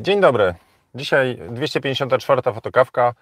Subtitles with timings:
[0.00, 0.54] Dzień dobry.
[0.94, 3.14] Dzisiaj 254 fotokawka.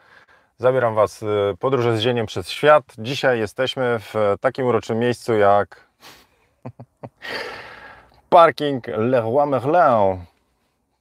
[0.59, 1.27] Zabieram Was y,
[1.59, 2.85] podróżę z zieniem przez świat.
[2.99, 5.89] Dzisiaj jesteśmy w takim uroczym miejscu jak
[8.31, 10.25] parking Leroy Merlin.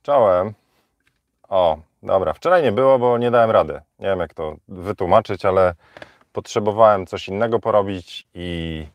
[0.03, 0.53] Czołem.
[1.49, 2.33] O, dobra.
[2.33, 3.81] Wczoraj nie było, bo nie dałem rady.
[3.99, 5.73] Nie wiem jak to wytłumaczyć, ale
[6.33, 8.87] potrzebowałem coś innego porobić i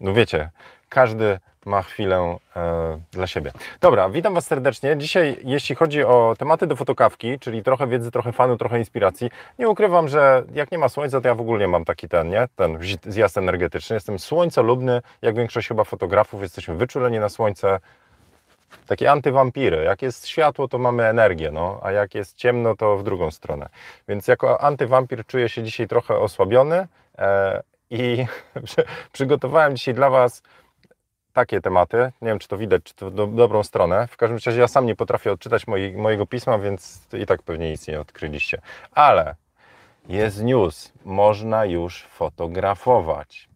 [0.00, 0.50] no wiecie,
[0.92, 3.52] każdy ma chwilę e, dla siebie.
[3.80, 4.96] Dobra, witam Was serdecznie.
[4.96, 9.68] Dzisiaj, jeśli chodzi o tematy do fotokawki, czyli trochę wiedzy, trochę fanu, trochę inspiracji, nie
[9.68, 12.48] ukrywam, że jak nie ma słońca, to ja w ogóle nie mam taki ten, nie?
[12.56, 13.94] Ten zjazd energetyczny.
[13.94, 17.80] Jestem słońcolubny, jak większość chyba fotografów, jesteśmy wyczuleni na słońce.
[18.86, 19.84] Takie antywampiry.
[19.84, 23.68] Jak jest światło, to mamy energię, no, a jak jest ciemno, to w drugą stronę.
[24.08, 26.86] Więc jako antywampir czuję się dzisiaj trochę osłabiony
[27.18, 28.26] e, i
[29.12, 30.42] przygotowałem dzisiaj dla Was
[31.32, 32.12] takie tematy.
[32.22, 34.06] Nie wiem, czy to widać, czy to do, dobrą stronę.
[34.06, 37.70] W każdym razie ja sam nie potrafię odczytać moi, mojego pisma, więc i tak pewnie
[37.70, 38.60] nic nie odkryliście.
[38.92, 39.34] Ale
[40.08, 40.92] jest news.
[41.04, 43.48] Można już fotografować.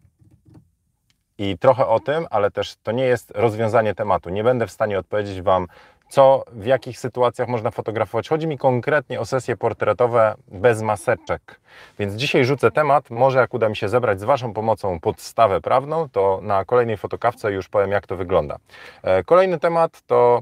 [1.37, 4.29] I trochę o tym, ale też to nie jest rozwiązanie tematu.
[4.29, 5.67] Nie będę w stanie odpowiedzieć Wam,
[6.09, 8.29] co, w jakich sytuacjach można fotografować.
[8.29, 11.59] Chodzi mi konkretnie o sesje portretowe bez maseczek.
[11.99, 16.09] Więc dzisiaj rzucę temat, może jak uda mi się zebrać z Waszą pomocą podstawę prawną,
[16.09, 18.57] to na kolejnej fotokawce już powiem, jak to wygląda.
[19.03, 20.41] E, kolejny temat to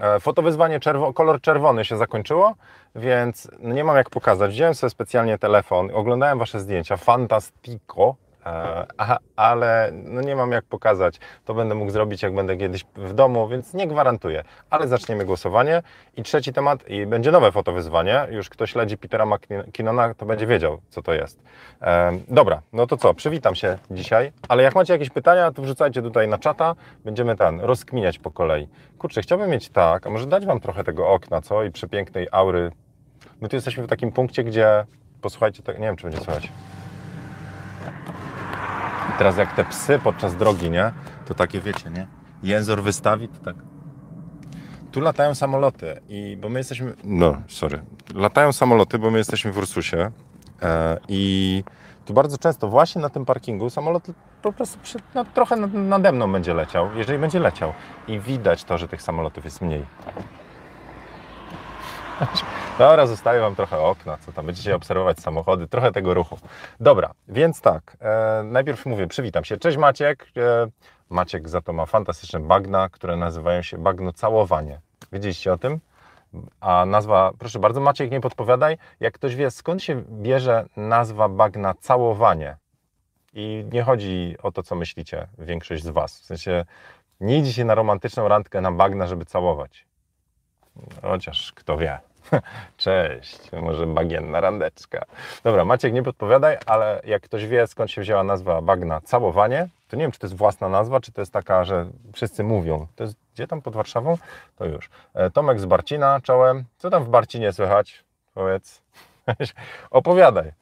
[0.00, 2.54] e, Fotowyzwanie czerwo kolor czerwony się zakończyło,
[2.94, 4.50] więc nie mam jak pokazać.
[4.50, 8.14] Wziąłem sobie specjalnie telefon, oglądałem Wasze zdjęcia, fantastico,
[8.46, 8.86] E,
[9.36, 11.18] ale no nie mam jak pokazać.
[11.44, 14.44] To będę mógł zrobić, jak będę kiedyś w domu, więc nie gwarantuję.
[14.70, 15.82] Ale zaczniemy głosowanie.
[16.16, 18.26] I trzeci temat, i będzie nowe fotowyzwanie.
[18.30, 21.42] Już kto śledzi Petera McKinnona, to będzie wiedział, co to jest.
[21.82, 26.02] E, dobra, no to co, przywitam się dzisiaj, ale jak macie jakieś pytania, to wrzucajcie
[26.02, 26.74] tutaj na czata.
[27.04, 28.68] Będziemy ten, rozkminiać po kolei.
[28.98, 31.64] Kurczę, chciałbym mieć tak, a może dać Wam trochę tego okna, co?
[31.64, 32.72] I przepięknej aury.
[33.40, 34.84] My tu jesteśmy w takim punkcie, gdzie,
[35.20, 36.52] posłuchajcie, nie wiem, czy będzie słychać.
[39.18, 40.92] Teraz jak te psy podczas drogi, nie?
[41.26, 42.06] To takie wiecie, nie?
[42.42, 43.56] Jęzor wystawi, to tak.
[44.92, 46.94] Tu latają samoloty i bo my jesteśmy.
[47.04, 47.82] No, sorry.
[48.14, 50.10] Latają samoloty, bo my jesteśmy w Ursusie.
[50.62, 51.64] E, I
[52.04, 54.06] tu bardzo często właśnie na tym parkingu samolot
[54.42, 54.78] po prostu
[55.14, 57.72] no, trochę nade mną będzie leciał, jeżeli będzie leciał.
[58.08, 59.86] I widać to, że tych samolotów jest mniej.
[62.78, 66.38] Dobra, zostawię Wam trochę okna, co tam, będziecie obserwować samochody, trochę tego ruchu.
[66.80, 69.56] Dobra, więc tak, e, najpierw mówię, przywitam się.
[69.56, 70.26] Cześć Maciek.
[70.36, 70.66] E,
[71.10, 74.80] Maciek za to ma fantastyczne bagna, które nazywają się bagno całowanie.
[75.12, 75.80] Wiedzieliście o tym?
[76.60, 78.78] A nazwa, proszę bardzo, Maciek, nie podpowiadaj.
[79.00, 82.56] Jak ktoś wie, skąd się bierze nazwa bagna całowanie?
[83.32, 86.20] I nie chodzi o to, co myślicie większość z Was.
[86.20, 86.64] W sensie,
[87.20, 89.86] nie idzie się na romantyczną randkę na bagna, żeby całować.
[91.02, 91.98] Chociaż kto wie.
[92.76, 95.04] Cześć, może bagienna randeczka.
[95.44, 99.96] Dobra, Maciek, nie podpowiadaj, ale jak ktoś wie, skąd się wzięła nazwa bagna całowanie, to
[99.96, 102.86] nie wiem, czy to jest własna nazwa, czy to jest taka, że wszyscy mówią.
[102.96, 104.18] To jest gdzie tam pod Warszawą?
[104.56, 104.90] To już.
[105.14, 106.64] E, Tomek z Barcina, czołem.
[106.78, 108.04] Co tam w Barcinie słychać?
[108.34, 108.82] Powiedz.
[109.90, 110.52] Opowiadaj.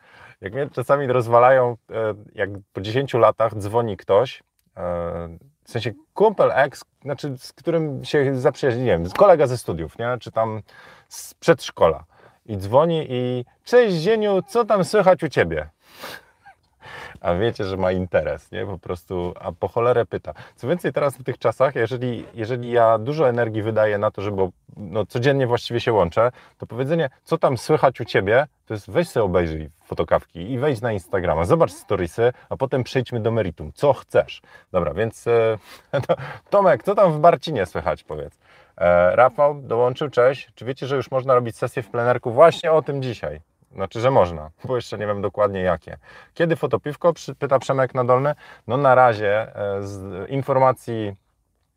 [0.41, 4.43] Jak mnie czasami rozwalają, e, jak po 10 latach dzwoni ktoś,
[4.77, 4.83] e,
[5.65, 10.17] w sensie kumpel ex, znaczy z którym się zaprzyjaźniłem, kolega ze studiów, nie?
[10.21, 10.63] czy tam
[11.13, 12.05] z przedszkola
[12.47, 15.69] i dzwoni i cześć Zieniu, co tam słychać u Ciebie?
[17.21, 18.67] A wiecie, że ma interes, nie?
[18.67, 20.35] Po prostu, a po cholerę pyta.
[20.57, 24.49] Co więcej, teraz w tych czasach, jeżeli, jeżeli ja dużo energii wydaję na to, żeby
[24.77, 29.09] no, codziennie właściwie się łączę, to powiedzenie, co tam słychać u Ciebie, to jest weź
[29.09, 33.73] sobie obejrzyj fotokawki i wejdź na Instagrama, zobacz storiesy, a potem przejdźmy do meritum.
[33.75, 34.43] Co chcesz?
[34.73, 35.59] Dobra, więc e,
[36.51, 38.39] Tomek, co tam w Barcinie słychać, powiedz?
[38.79, 40.49] E, Rafał dołączył, cześć.
[40.55, 42.33] Czy wiecie, że już można robić sesję w plenerku?
[42.33, 43.41] Właśnie o tym dzisiaj.
[43.75, 45.99] Znaczy, że można, bo jeszcze nie wiem dokładnie jakie.
[46.35, 47.13] Kiedy fotopiwko?
[47.39, 48.35] Pyta Przemek Nadolny.
[48.67, 51.17] No na razie e, z informacji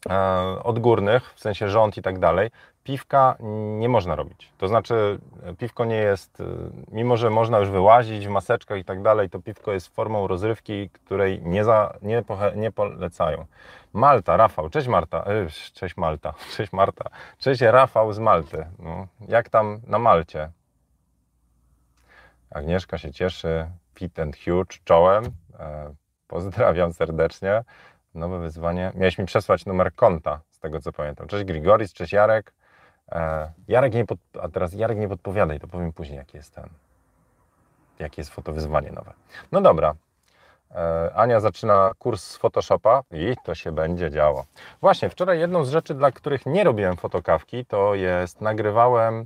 [0.09, 0.19] e,
[0.63, 2.49] odgórnych, w sensie rząd i tak dalej,
[2.85, 3.35] piwka
[3.79, 4.51] nie można robić.
[4.57, 5.19] To znaczy,
[5.57, 6.43] piwko nie jest,
[6.91, 10.89] mimo że można już wyłazić w maseczkach i tak dalej, to piwko jest formą rozrywki,
[10.89, 12.23] której nie, za, nie,
[12.55, 13.45] nie polecają.
[13.93, 15.25] Malta, Rafał, cześć Marta,
[15.73, 18.65] cześć Malta, cześć Marta, cześć Rafał z Malty.
[18.79, 20.49] No, jak tam na Malcie?
[22.51, 25.25] Agnieszka się cieszy, fit and huge, czołem.
[25.59, 25.93] E,
[26.27, 27.63] pozdrawiam serdecznie.
[28.13, 28.91] Nowe wyzwanie.
[28.95, 31.27] Miałeś mi przesłać numer konta, z tego co pamiętam.
[31.27, 32.53] Cześć Grigoris, cześć Jarek.
[33.11, 34.19] E, Jarek nie pod...
[34.41, 36.69] A teraz Jarek nie podpowiadaj, to powiem później, jaki jest ten.
[37.99, 39.13] Jakie jest fotowyzwanie nowe.
[39.51, 39.95] No dobra.
[40.75, 44.45] E, Ania zaczyna kurs z Photoshopa i to się będzie działo.
[44.81, 49.25] Właśnie, wczoraj jedną z rzeczy, dla których nie robiłem fotokawki, to jest nagrywałem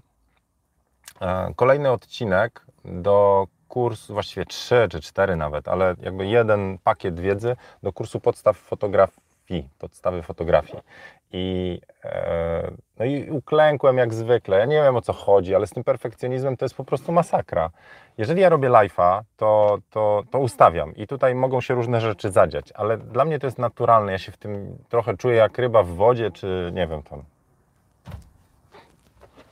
[1.21, 7.55] e, kolejny odcinek do kursu, właściwie trzy czy cztery nawet, ale jakby jeden pakiet wiedzy
[7.83, 9.28] do kursu podstaw fotografii,
[9.79, 10.83] podstawy fotografii.
[11.31, 14.59] I, e, no i uklękłem jak zwykle.
[14.59, 17.69] Ja nie wiem o co chodzi, ale z tym perfekcjonizmem to jest po prostu masakra.
[18.17, 22.71] Jeżeli ja robię live'a, to, to, to ustawiam i tutaj mogą się różne rzeczy zadziać,
[22.71, 24.11] ale dla mnie to jest naturalne.
[24.11, 27.23] Ja się w tym trochę czuję jak ryba w wodzie, czy nie wiem, tam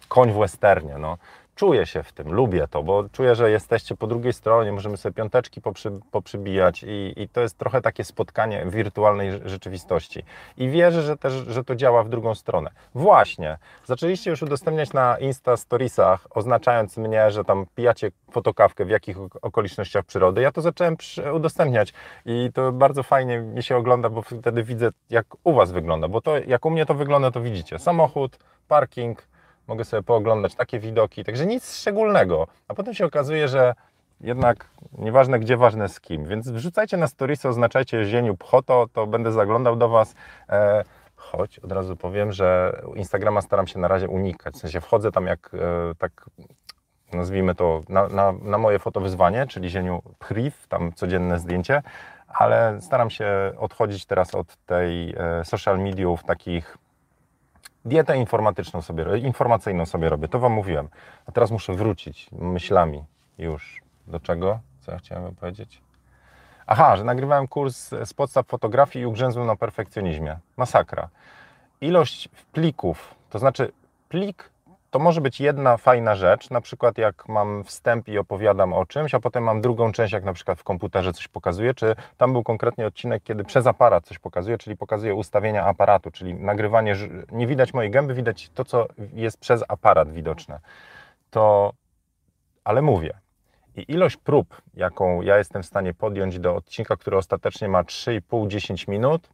[0.08, 0.98] koń w westernie.
[0.98, 1.18] No
[1.58, 5.14] czuję się w tym, lubię to, bo czuję, że jesteście po drugiej stronie, możemy sobie
[5.14, 10.24] piąteczki poprzy, poprzybijać i, i to jest trochę takie spotkanie wirtualnej rzeczywistości.
[10.58, 12.72] I wierzę, że też, że to działa w drugą stronę.
[12.96, 19.18] Właśnie, zaczęliście już udostępniać na Insta Storiesach, oznaczając mnie, że tam pijacie fotokawkę w jakich
[19.42, 20.42] okolicznościach przyrody.
[20.42, 20.98] Ja to zacząłem
[21.34, 21.94] udostępniać
[22.26, 26.22] i to bardzo fajnie mi się ogląda, bo wtedy widzę, jak u Was wygląda, bo
[26.22, 27.80] to jak u mnie to wygląda, to widzicie.
[27.80, 29.28] Samochód, parking,
[29.68, 32.48] mogę sobie pooglądać takie widoki, także nic szczególnego.
[32.68, 33.76] A potem się okazuje, że
[34.22, 36.26] jednak nieważne gdzie, ważne z kim.
[36.26, 40.16] Więc wrzucajcie na storiesy, oznaczajcie zieniu pchoto, to będę zaglądał do Was.
[40.50, 40.84] E,
[41.16, 44.56] choć od razu powiem, że Instagrama staram się na razie unikać.
[44.56, 46.30] W sensie wchodzę tam jak e, tak
[47.14, 51.82] nazwijmy to na, na, na moje fotowyzwanie, czyli zieniu priv, tam codzienne zdjęcie,
[52.28, 53.28] ale staram się
[53.58, 56.78] odchodzić teraz od tej e, social mediów takich
[57.88, 60.90] dietę informatyczną sobie, informacyjną sobie robię, to Wam mówiłem.
[61.26, 63.04] A teraz muszę wrócić myślami
[63.38, 63.82] już.
[64.08, 64.60] Do czego?
[64.80, 65.82] Co ja chciałem powiedzieć?
[66.68, 70.38] Aha, że nagrywałem kurs z podstaw fotografii i ugrzęzłem na perfekcjonizmie.
[70.58, 71.10] Masakra.
[71.82, 73.72] Ilość plików, to znaczy
[74.10, 74.50] plik
[74.90, 79.14] to może być jedna fajna rzecz, na przykład jak mam wstęp i opowiadam o czymś,
[79.14, 82.44] a potem mam drugą część, jak na przykład w komputerze coś pokazuję, czy tam był
[82.44, 86.96] konkretnie odcinek, kiedy przez aparat coś pokazuję, czyli pokazuję ustawienia aparatu, czyli nagrywanie,
[87.32, 90.60] nie widać mojej gęby, widać to, co jest przez aparat widoczne.
[91.30, 91.74] To,
[92.64, 93.14] ale mówię,
[93.76, 98.90] i ilość prób, jaką ja jestem w stanie podjąć do odcinka, który ostatecznie ma 3,5-10
[98.90, 99.30] minut,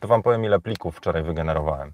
[0.00, 1.92] to Wam powiem, ile plików wczoraj wygenerowałem.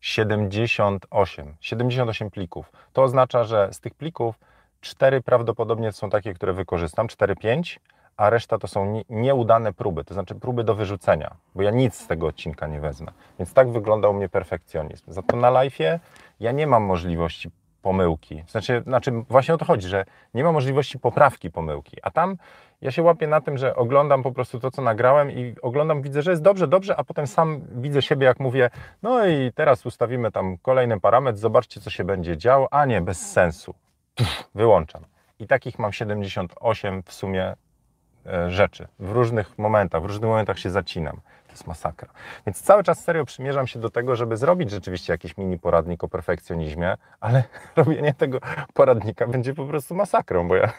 [0.00, 1.56] 78.
[1.60, 2.72] 78 plików.
[2.92, 4.38] To oznacza, że z tych plików
[4.80, 7.78] 4 prawdopodobnie są takie, które wykorzystam, 4-5,
[8.16, 12.06] a reszta to są nieudane próby, to znaczy próby do wyrzucenia, bo ja nic z
[12.06, 13.12] tego odcinka nie wezmę.
[13.38, 15.12] Więc tak wyglądał mnie perfekcjonizm.
[15.12, 15.98] Za to na live'ie
[16.40, 17.50] ja nie mam możliwości
[17.82, 18.44] pomyłki.
[18.48, 20.04] Znaczy, znaczy, właśnie o to chodzi, że
[20.34, 22.36] nie ma możliwości poprawki pomyłki, a tam
[22.80, 26.22] ja się łapię na tym, że oglądam po prostu to, co nagrałem i oglądam, widzę,
[26.22, 28.70] że jest dobrze, dobrze, a potem sam widzę siebie, jak mówię,
[29.02, 33.32] no i teraz ustawimy tam kolejny parametr, zobaczcie, co się będzie działo, a nie, bez
[33.32, 33.74] sensu.
[34.14, 35.04] Pff, wyłączam.
[35.38, 37.56] I takich mam 78 w sumie
[38.26, 38.88] e, rzeczy.
[38.98, 42.08] W różnych momentach, w różnych momentach się zacinam jest masakra.
[42.46, 46.08] Więc cały czas serio przymierzam się do tego, żeby zrobić rzeczywiście jakiś mini poradnik o
[46.08, 47.44] perfekcjonizmie, ale
[47.76, 48.38] robienie tego
[48.74, 50.72] poradnika będzie po prostu masakrą, bo ja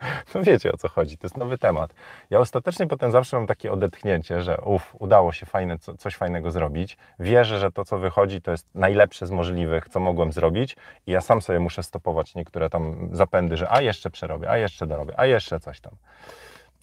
[0.34, 1.94] no wiecie o co chodzi, to jest nowy temat.
[2.30, 6.96] Ja ostatecznie potem zawsze mam takie odetchnięcie, że uff, udało się fajne, coś fajnego zrobić.
[7.18, 11.20] Wierzę, że to, co wychodzi, to jest najlepsze z możliwych, co mogłem zrobić i ja
[11.20, 15.26] sam sobie muszę stopować niektóre tam zapędy, że a jeszcze przerobię, a jeszcze dorobię, a
[15.26, 15.92] jeszcze coś tam.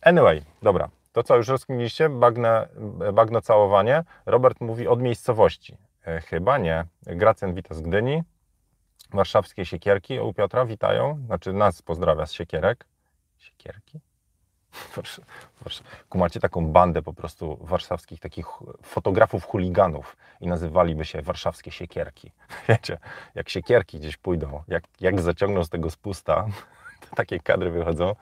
[0.01, 2.10] Anyway, dobra, to co, już rozkminiliście?
[2.10, 2.68] Bagne,
[3.14, 4.04] bagno całowanie.
[4.25, 5.78] Robert mówi od miejscowości.
[6.08, 6.86] E, chyba nie.
[7.06, 8.24] Gracjan wita z Gdyni.
[9.14, 11.19] Warszawskie siekierki u Piotra witają.
[11.26, 12.86] Znaczy nas pozdrawia z siekierek.
[13.38, 14.00] Siekierki?
[16.16, 18.45] Macie taką bandę po prostu warszawskich takich
[18.83, 22.31] fotografów chuliganów i nazywaliby się warszawskie siekierki.
[22.69, 22.97] Wiecie,
[23.36, 26.47] jak siekierki gdzieś pójdą, jak, jak zaciągną z tego spusta,
[27.09, 28.16] to takie kadry wychodzą.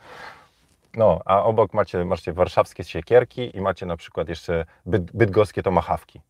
[0.95, 6.21] No, a obok macie, macie warszawskie siekierki i macie na przykład jeszcze byt, bydgoskie tomahawki.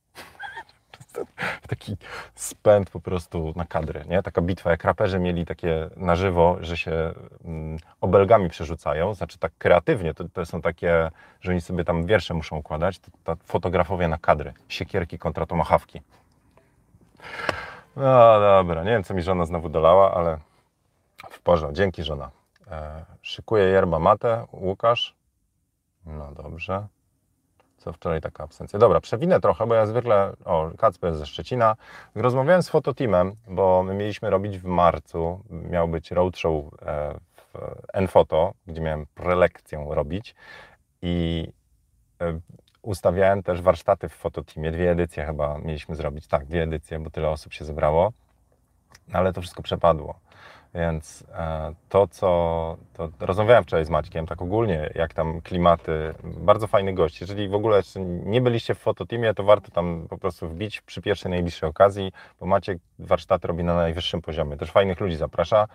[1.69, 1.97] Taki
[2.35, 4.23] spęd po prostu na kadry, nie?
[4.23, 7.13] Taka bitwa, jak raperzy mieli takie na żywo, że się
[7.45, 12.33] mm, obelgami przerzucają, znaczy tak kreatywnie, to, to są takie, że oni sobie tam wiersze
[12.33, 16.01] muszą układać, to, to fotografowie na kadry, siekierki kontra tomahawki.
[17.95, 20.37] No dobra, nie wiem co mi żona znowu dolała, ale
[21.29, 22.31] w porządku, dzięki żona.
[22.71, 24.45] E, szykuje yerba mate.
[24.51, 25.15] Łukasz.
[26.05, 26.87] No dobrze.
[27.77, 28.79] Co wczoraj taka absencja.
[28.79, 30.33] Dobra, przewinę trochę, bo ja zwykle.
[30.45, 31.75] O, Kacper ze Szczecina.
[32.15, 35.43] Rozmawiałem z fototeamem, bo my mieliśmy robić w marcu.
[35.49, 37.53] Miał być roadshow e, w
[37.93, 40.35] Enfoto, gdzie miałem prelekcję robić.
[41.01, 41.47] I
[42.21, 42.39] e,
[42.81, 44.71] ustawiałem też warsztaty w fototeamie.
[44.71, 46.27] Dwie edycje chyba mieliśmy zrobić.
[46.27, 48.11] Tak, dwie edycje, bo tyle osób się zebrało.
[49.13, 50.19] Ale to wszystko przepadło.
[50.75, 56.67] Więc e, to, co to rozmawiałem wczoraj z Maćkiem, tak ogólnie, jak tam klimaty, bardzo
[56.67, 57.21] fajny gość.
[57.21, 57.81] Jeżeli w ogóle
[58.25, 62.45] nie byliście w fototeamie, to warto tam po prostu wbić przy pierwszej najbliższej okazji, bo
[62.45, 64.57] Maciek warsztaty robi na najwyższym poziomie.
[64.57, 65.67] Też fajnych ludzi zaprasza.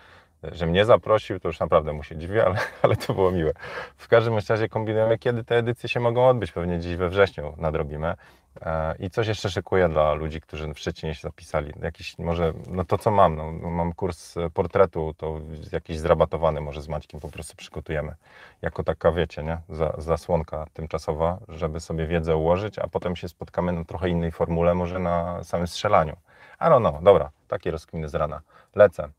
[0.43, 3.53] Że mnie zaprosił, to już naprawdę mu się dziwię, ale, ale to było miłe.
[3.97, 6.51] W każdym razie kombinujemy, kiedy te edycje się mogą odbyć.
[6.51, 8.13] Pewnie dziś we wrześniu nadrobimy.
[8.61, 11.73] E, I coś jeszcze szykuję dla ludzi, którzy w Szczecinie się zapisali.
[11.81, 15.39] Jakiś może, no to co mam, no, mam kurs portretu, to
[15.71, 18.15] jakiś zrabatowany może z Maćkiem po prostu przygotujemy.
[18.61, 19.57] Jako taka, wiecie, nie,
[19.97, 24.99] zasłonka tymczasowa, żeby sobie wiedzę ułożyć, a potem się spotkamy na trochę innej formule, może
[24.99, 26.17] na samym strzelaniu.
[26.59, 28.41] A no, no, dobra, takie rozkminy z rana.
[28.75, 29.09] Lecę.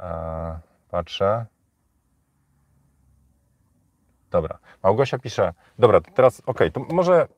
[0.00, 0.58] Eee,
[0.90, 1.46] patrzę.
[4.30, 7.28] Dobra, Małgosia pisze, dobra, to teraz, ok, to może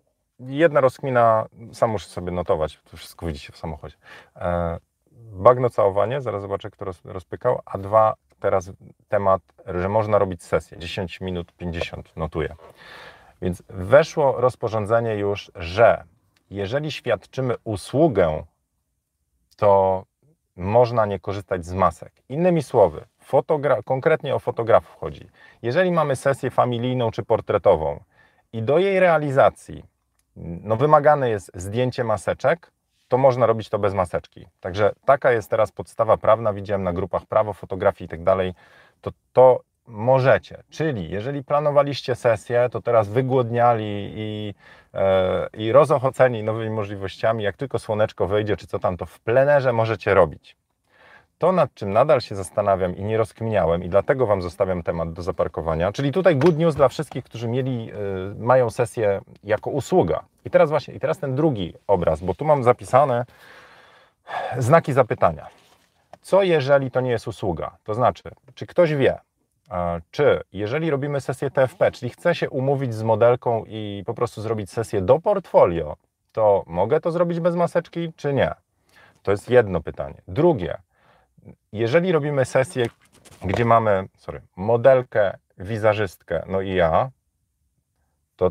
[0.41, 3.97] jedna rozkmina, sam muszę sobie notować, to wszystko widzicie w samochodzie.
[4.37, 4.79] E,
[5.33, 8.73] bagno całowanie, zaraz zobaczę, kto roz, rozpykał, a dwa, teraz
[9.09, 12.55] temat, że można robić sesję, 10 minut 50, notuję.
[13.43, 16.05] Więc weszło rozporządzenie już, że
[16.51, 18.45] jeżeli świadczymy usługę,
[19.57, 20.05] to
[20.57, 22.13] można nie korzystać z masek.
[22.29, 23.05] Innymi słowy,
[23.85, 25.29] konkretnie o fotografów chodzi.
[25.63, 28.01] Jeżeli mamy sesję familijną czy portretową
[28.53, 29.93] i do jej realizacji
[30.37, 32.73] no wymagane jest zdjęcie maseczek,
[33.09, 34.47] to można robić to bez maseczki.
[34.61, 38.55] Także taka jest teraz podstawa prawna, widziałem na grupach prawo, fotografii i tak dalej,
[39.01, 40.63] to to możecie.
[40.71, 44.55] Czyli jeżeli planowaliście sesję, to teraz wygłodniali i,
[44.95, 49.73] e, i rozochoceni nowymi możliwościami, jak tylko słoneczko wyjdzie, czy co tam, to w plenerze
[49.73, 50.57] możecie robić.
[51.39, 55.23] To, nad czym nadal się zastanawiam i nie rozkminiałem, i dlatego Wam zostawiam temat do
[55.23, 60.25] zaparkowania, czyli tutaj good news dla wszystkich, którzy mieli, y, mają sesję jako usługa.
[60.45, 63.25] I teraz właśnie, i teraz ten drugi obraz, bo tu mam zapisane
[64.59, 65.47] znaki zapytania.
[66.21, 67.77] Co jeżeli to nie jest usługa?
[67.85, 68.23] To znaczy,
[68.55, 69.19] czy ktoś wie,
[70.11, 74.71] czy jeżeli robimy sesję TFP, czyli chcę się umówić z modelką i po prostu zrobić
[74.71, 75.97] sesję do portfolio,
[76.33, 78.55] to mogę to zrobić bez maseczki, czy nie?
[79.23, 80.23] To jest jedno pytanie.
[80.29, 80.79] Drugie,
[81.73, 82.87] jeżeli robimy sesję,
[83.45, 87.11] gdzie mamy sorry, modelkę, wizerzystkę, no i ja,
[88.37, 88.51] to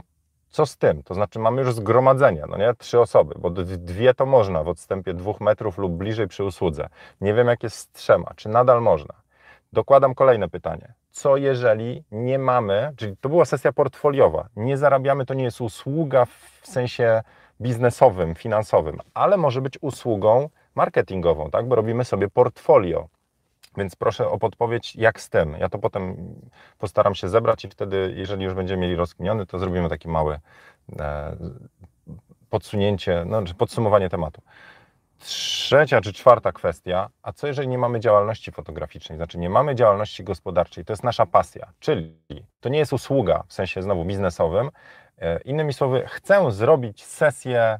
[0.49, 1.03] co z tym?
[1.03, 2.73] To znaczy mamy już zgromadzenie, no nie?
[2.73, 6.89] Trzy osoby, bo dwie to można w odstępie dwóch metrów lub bliżej przy usłudze.
[7.21, 8.31] Nie wiem, jak jest z trzema.
[8.35, 9.13] Czy nadal można?
[9.73, 10.93] Dokładam kolejne pytanie.
[11.11, 16.25] Co jeżeli nie mamy, czyli to była sesja portfoliowa, nie zarabiamy, to nie jest usługa
[16.25, 17.21] w sensie
[17.61, 21.67] biznesowym, finansowym, ale może być usługą marketingową, tak?
[21.67, 23.07] bo robimy sobie portfolio.
[23.77, 25.55] Więc proszę o podpowiedź, jak z tym.
[25.59, 26.35] Ja to potem
[26.77, 30.39] postaram się zebrać i wtedy, jeżeli już będziemy mieli rozkminiony, to zrobimy takie małe
[30.99, 31.35] e,
[32.49, 34.41] podsunięcie, no, podsumowanie tematu.
[35.21, 40.23] Trzecia czy czwarta kwestia, a co jeżeli nie mamy działalności fotograficznej, znaczy nie mamy działalności
[40.23, 42.15] gospodarczej, to jest nasza pasja, czyli
[42.59, 44.69] to nie jest usługa w sensie znowu biznesowym.
[45.17, 47.79] E, innymi słowy, chcę zrobić sesję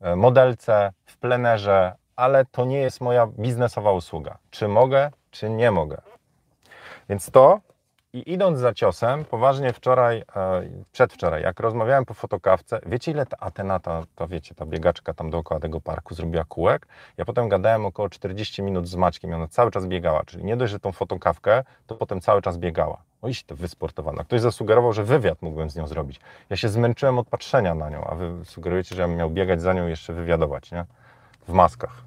[0.00, 4.38] E, modelce, w plenerze, ale to nie jest moja biznesowa usługa.
[4.50, 6.02] Czy mogę, czy nie mogę?
[7.08, 7.60] Więc to
[8.16, 13.36] i idąc za ciosem, poważnie wczoraj, e, przedwczoraj, jak rozmawiałem po fotokawce, wiecie ile ta
[13.40, 16.86] Atena, ta, ta, wiecie, ta biegaczka tam dookoła tego parku zrobiła kółek?
[17.16, 20.56] Ja potem gadałem około 40 minut z Maćkiem i ona cały czas biegała, czyli nie
[20.56, 23.02] dość, że tą fotokawkę, to potem cały czas biegała.
[23.22, 24.24] O iść to wysportowana.
[24.24, 26.20] Ktoś zasugerował, że wywiad mógłbym z nią zrobić.
[26.50, 29.72] Ja się zmęczyłem od patrzenia na nią, a wy sugerujecie, że ja miał biegać za
[29.72, 30.84] nią i jeszcze wywiadować, nie?
[31.48, 32.02] W maskach.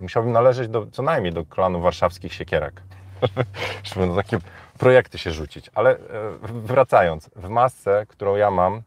[0.00, 2.82] Musiałbym należeć do, co najmniej do klanu warszawskich siekierek.
[3.94, 4.38] Żeby na takie
[4.78, 5.70] projekty się rzucić.
[5.74, 5.98] Ale e,
[6.42, 8.82] wracając, w masce, którą ja mam,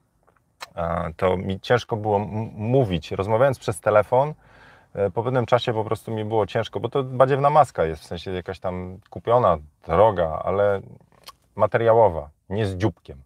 [0.76, 2.20] e, to mi ciężko było
[2.54, 3.12] mówić.
[3.12, 4.34] Rozmawiając przez telefon,
[4.94, 8.06] e, po pewnym czasie po prostu mi było ciężko, bo to badziewna maska jest, w
[8.06, 10.82] sensie jakaś tam kupiona, droga, ale
[11.56, 13.22] materiałowa, nie z dzióbkiem.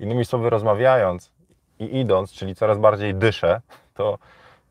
[0.00, 1.32] Innymi słowy, rozmawiając
[1.78, 3.60] i idąc, czyli coraz bardziej dyszę,
[3.94, 4.18] to,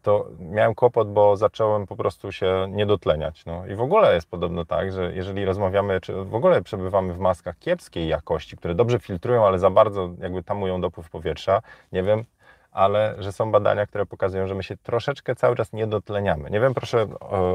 [0.02, 3.46] to miałem kłopot, bo zacząłem po prostu się nie dotleniać.
[3.46, 3.66] No.
[3.66, 7.60] I w ogóle jest podobno tak, że jeżeli rozmawiamy, czy w ogóle przebywamy w maskach
[7.60, 12.24] kiepskiej jakości, które dobrze filtrują, ale za bardzo jakby tamują dopływ powietrza, nie wiem,
[12.72, 16.50] ale że są badania, które pokazują, że my się troszeczkę cały czas nie dotleniamy.
[16.50, 17.08] Nie wiem, proszę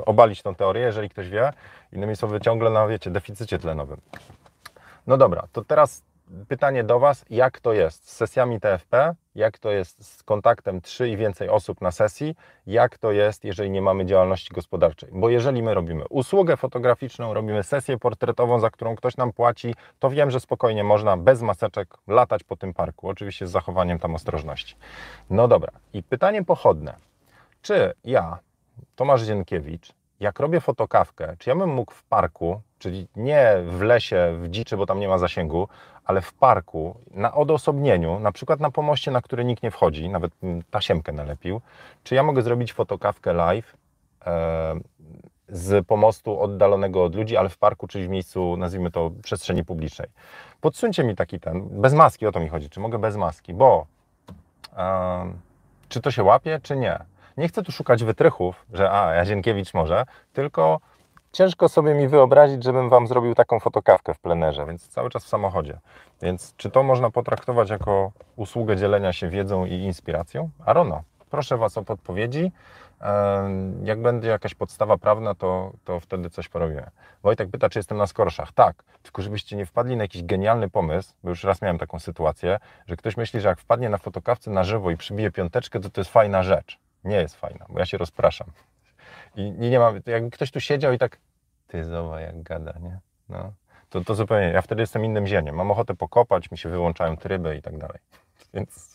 [0.07, 1.53] obalić tą teorię, jeżeli ktoś wie.
[1.93, 4.01] Innymi słowy, ciągle na, wiecie, deficycie tlenowym.
[5.07, 6.03] No dobra, to teraz
[6.49, 11.09] pytanie do Was, jak to jest z sesjami TFP, jak to jest z kontaktem 3
[11.09, 15.09] i więcej osób na sesji, jak to jest, jeżeli nie mamy działalności gospodarczej.
[15.13, 20.11] Bo jeżeli my robimy usługę fotograficzną, robimy sesję portretową, za którą ktoś nam płaci, to
[20.11, 24.77] wiem, że spokojnie można bez maseczek latać po tym parku, oczywiście z zachowaniem tam ostrożności.
[25.31, 26.95] No dobra, i pytanie pochodne.
[27.63, 28.39] Czy ja,
[28.97, 34.39] Tomasz Dzienkiewicz, jak robię fotokawkę, czy ja bym mógł w parku, czyli nie w lesie,
[34.39, 35.69] w dziczy, bo tam nie ma zasięgu,
[36.05, 40.33] ale w parku, na odosobnieniu, na przykład na pomoście, na który nikt nie wchodzi, nawet
[40.71, 41.61] tasiemkę nalepił,
[42.05, 43.77] czy ja mogę zrobić fotokawkę live
[44.27, 44.75] e,
[45.49, 50.09] z pomostu oddalonego od ludzi, ale w parku, czyli w miejscu, nazwijmy to, przestrzeni publicznej.
[50.61, 53.87] Podsuńcie mi taki ten, bez maski, o to mi chodzi, czy mogę bez maski, bo
[54.77, 55.33] e,
[55.89, 56.99] czy to się łapie, czy nie.
[57.37, 60.81] Nie chcę tu szukać wytrychów, że a, Jazienkiewicz może, tylko
[61.35, 65.29] ciężko sobie mi wyobrazić, żebym Wam zrobił taką fotokawkę w plenerze, więc cały czas w
[65.29, 65.79] samochodzie.
[66.23, 70.51] Więc czy to można potraktować jako usługę dzielenia się wiedzą i inspiracją?
[70.67, 72.53] Arono, proszę Was o podpowiedzi.
[73.83, 76.91] Jak będzie jakaś podstawa prawna, to, to wtedy coś porobimy.
[77.23, 78.53] Wojtek pyta, czy jestem na skorszach.
[78.53, 82.59] Tak, tylko żebyście nie wpadli na jakiś genialny pomysł, bo już raz miałem taką sytuację,
[82.87, 86.01] że ktoś myśli, że jak wpadnie na fotokawce na żywo i przybije piąteczkę, to to
[86.01, 86.79] jest fajna rzecz.
[87.05, 88.47] Nie jest fajna, bo ja się rozpraszam.
[89.37, 91.19] I, nie mam, jakby ktoś tu siedział i tak,
[91.67, 91.85] ty
[92.21, 92.99] jak gada, nie?
[93.29, 93.53] No.
[93.91, 95.55] To, to zupełnie, ja wtedy jestem innym zieniem.
[95.55, 97.99] Mam ochotę pokopać, mi się wyłączają tryby i tak dalej.
[98.55, 98.95] Więc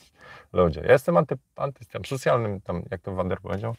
[0.54, 3.76] ludzie, ja jestem anty, anty tam, socjalnym, tam, jak to Wander powiedział,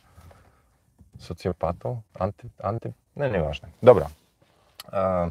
[1.19, 3.69] socjopatą, anty, anty, no nieważne.
[3.83, 4.09] Dobra.
[4.93, 5.31] E,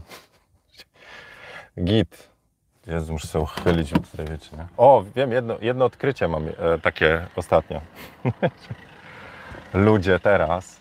[1.83, 2.29] git.
[2.87, 4.67] Jezu, muszę sobie uchylić, tutaj wiecie, nie?
[4.77, 7.81] O, wiem, jedno, jedno odkrycie mam e, takie ostatnio.
[9.73, 10.78] Ludzie teraz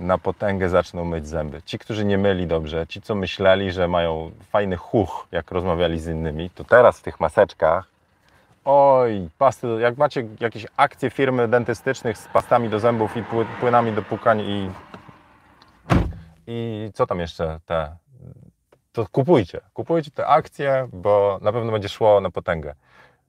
[0.00, 1.62] na potęgę zaczną myć zęby.
[1.62, 6.06] Ci, którzy nie myli dobrze, ci, co myśleli, że mają fajny chuch, jak rozmawiali z
[6.06, 7.96] innymi, to teraz w tych maseczkach
[8.68, 13.24] Oj, pasty, jak macie jakieś akcje firmy dentystycznych z pastami do zębów i
[13.60, 14.70] płynami do pukań i,
[16.46, 17.96] i co tam jeszcze te,
[18.92, 22.74] to kupujcie, kupujcie te akcje, bo na pewno będzie szło na potęgę.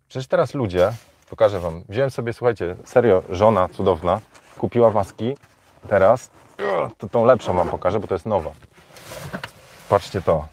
[0.08, 0.92] Przecież teraz ludzie,
[1.30, 4.22] pokażę Wam, wziąłem sobie, słuchajcie, serio, żona cudowna,
[4.58, 5.38] kupiła maski,
[5.90, 6.32] teraz,
[6.98, 8.52] to tą lepszą Wam pokażę, bo to jest nowa.
[9.90, 10.48] Patrzcie to.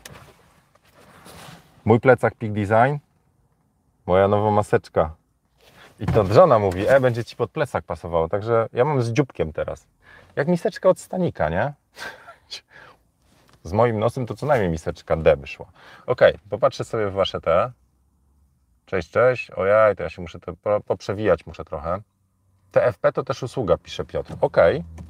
[1.85, 2.97] Mój plecak Peak Design,
[4.07, 5.15] moja nowa maseczka.
[6.01, 9.53] I to żona mówi, e, będzie Ci pod plecak pasowało, także ja mam z dzióbkiem
[9.53, 9.87] teraz.
[10.37, 11.73] Jak miseczka od stanika, nie?
[13.63, 15.67] Z moim nosem to co najmniej miseczka D wyszła.
[16.07, 17.73] Ok, popatrzę sobie w Wasze te.
[18.87, 19.51] Cześć, cześć.
[19.51, 22.01] Ojej, to ja się muszę to poprzewijać muszę trochę.
[22.75, 24.35] TFP to też usługa, pisze Piotr.
[24.41, 24.57] Ok,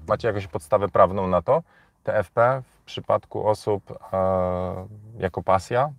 [0.09, 1.63] macie jakąś podstawę prawną na to?
[2.03, 4.87] TFP w przypadku osób e,
[5.19, 5.91] jako pasja?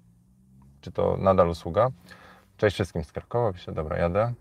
[0.81, 1.89] Czy to nadal usługa?
[2.57, 4.33] Cześć wszystkim z Krakowa, pisze, dobra, jadę.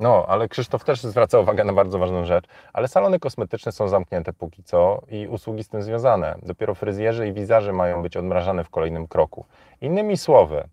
[0.00, 4.32] No, ale Krzysztof też zwraca uwagę na bardzo ważną rzecz, ale salony kosmetyczne są zamknięte
[4.32, 6.38] póki co i usługi z tym związane.
[6.42, 9.44] Dopiero fryzjerzy i wizarze mają być odmrażane w kolejnym kroku.
[9.80, 10.68] Innymi słowy,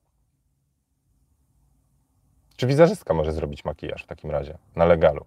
[2.58, 5.26] czy wizerzystka może zrobić makijaż w takim razie na legalu?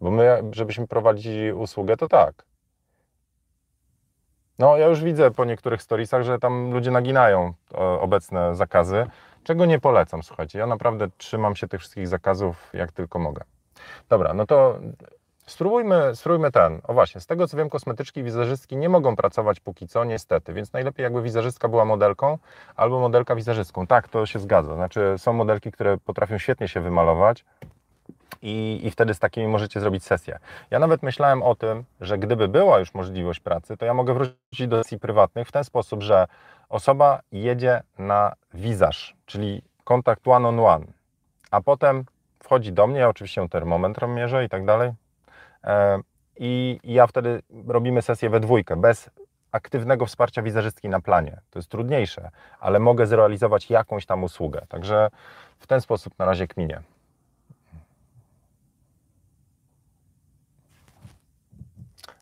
[0.00, 2.44] Bo my, żebyśmy prowadzili usługę, to tak.
[4.58, 9.06] No, ja już widzę po niektórych storiesach, że tam ludzie naginają e, obecne zakazy,
[9.44, 10.58] czego nie polecam, słuchajcie.
[10.58, 13.44] Ja naprawdę trzymam się tych wszystkich zakazów jak tylko mogę.
[14.08, 14.78] Dobra, no to
[15.46, 16.80] spróbujmy, spróbujmy ten.
[16.84, 20.52] O właśnie, z tego co wiem, kosmetyczki i wizerzystki nie mogą pracować póki co, niestety,
[20.52, 22.38] więc najlepiej jakby wizerzystka była modelką
[22.76, 23.86] albo modelka wizerzystką.
[23.86, 24.74] Tak, to się zgadza.
[24.74, 27.44] Znaczy są modelki, które potrafią świetnie się wymalować,
[28.42, 30.38] i, i wtedy z takimi możecie zrobić sesję.
[30.70, 34.68] Ja nawet myślałem o tym, że gdyby była już możliwość pracy, to ja mogę wrócić
[34.68, 36.26] do sesji prywatnych w ten sposób, że
[36.68, 40.86] osoba jedzie na wizaż, czyli kontakt one on one,
[41.50, 42.04] a potem
[42.42, 44.92] wchodzi do mnie, ja oczywiście termometr mierzę i tak dalej.
[46.36, 49.10] I ja wtedy robimy sesję we dwójkę, bez
[49.52, 51.40] aktywnego wsparcia wizerzystki na planie.
[51.50, 54.66] To jest trudniejsze, ale mogę zrealizować jakąś tam usługę.
[54.68, 55.10] Także
[55.58, 56.80] w ten sposób na razie kminie.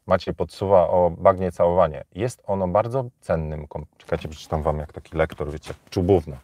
[0.06, 2.04] Macie podsuwa o bagnie całowanie.
[2.14, 3.66] Jest ono bardzo cennym.
[3.98, 6.36] Czekajcie, przeczytam wam jak taki lektor, wiecie, czubówna.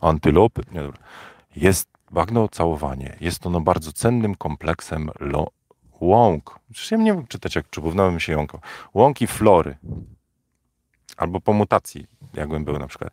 [0.00, 0.62] Antylopy.
[0.72, 1.00] Nie, dobra.
[1.56, 3.16] Jest bagno całowanie.
[3.20, 5.46] Jest ono bardzo cennym kompleksem lo,
[6.00, 6.60] łąk.
[6.72, 8.60] Przecież ja nie wiem czytać jak czubówna, bym się jąkał.
[8.94, 9.76] Łąki flory.
[11.16, 13.12] Albo po mutacji jakbym był na przykład.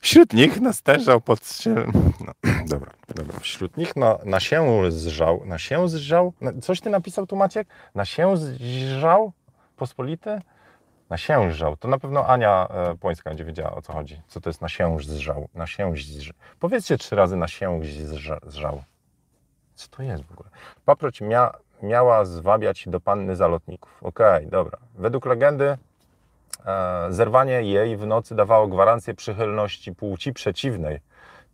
[0.00, 1.74] Wśród nich nastężał pod się...
[2.20, 2.32] No,
[2.74, 3.40] dobra, dobra.
[3.40, 7.68] Wśród nich na, na się zżał, na się zżał, coś ty napisał tu Maciek?
[7.94, 9.32] Na się zżał
[9.76, 10.40] pospolity?
[11.10, 11.76] Na się zżał.
[11.76, 14.22] To na pewno Ania e, Płońska będzie wiedziała o co chodzi.
[14.28, 15.48] Co to jest na się zżał?
[15.54, 16.34] Na się zżał.
[16.58, 17.80] Powiedzcie trzy razy na się
[18.46, 18.82] zżał.
[19.74, 20.50] Co to jest w ogóle?
[20.84, 23.98] Paproć mia, miała zwabiać do panny zalotników.
[24.02, 24.78] Okej, okay, dobra.
[24.94, 25.76] Według legendy
[26.66, 31.00] E, zerwanie jej w nocy dawało gwarancję przychylności płci przeciwnej.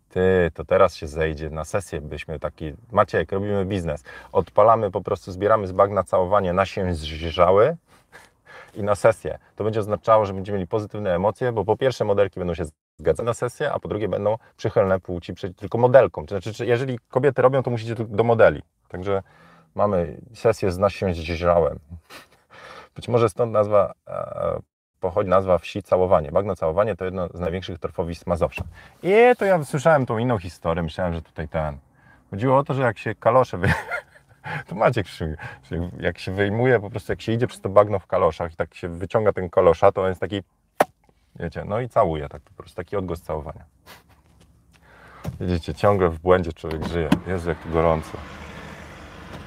[0.08, 5.32] Ty, to teraz się zejdzie, na sesję byśmy taki, Maciek, robimy biznes, odpalamy, po prostu
[5.32, 7.76] zbieramy z bagna całowanie, na się zżały
[8.78, 9.38] i na sesję.
[9.56, 12.64] To będzie oznaczało, że będziemy mieli pozytywne emocje, bo po pierwsze modelki będą się
[12.98, 16.26] zgadzać na sesję, a po drugie będą przychylne płci tylko modelkom.
[16.28, 18.62] Znaczy, jeżeli kobiety robią, to musicie do modeli.
[18.88, 19.22] Także
[19.74, 21.78] mamy sesję z nasięźżałem.
[22.96, 24.60] Być może stąd nazwa, e,
[25.00, 26.32] pochodzi nazwa wsi Całowanie.
[26.32, 28.64] Bagno Całowanie to jedno z największych torfowisk Mazowsza.
[29.02, 31.78] I to ja słyszałem tą inną historię, myślałem, że tutaj ten...
[32.30, 33.68] Chodziło o to, że jak się kalosze wy...
[34.68, 35.06] to Maciek
[36.00, 38.74] jak się wyjmuje, po prostu jak się idzie przez to bagno w kaloszach i tak
[38.74, 40.42] się wyciąga ten kalosza, to on jest taki,
[41.36, 43.64] wiecie, no i całuje tak po prostu, taki odgłos całowania.
[45.40, 47.08] Widzicie, ciągle w błędzie człowiek żyje.
[47.26, 48.18] Jezu, jak gorąco.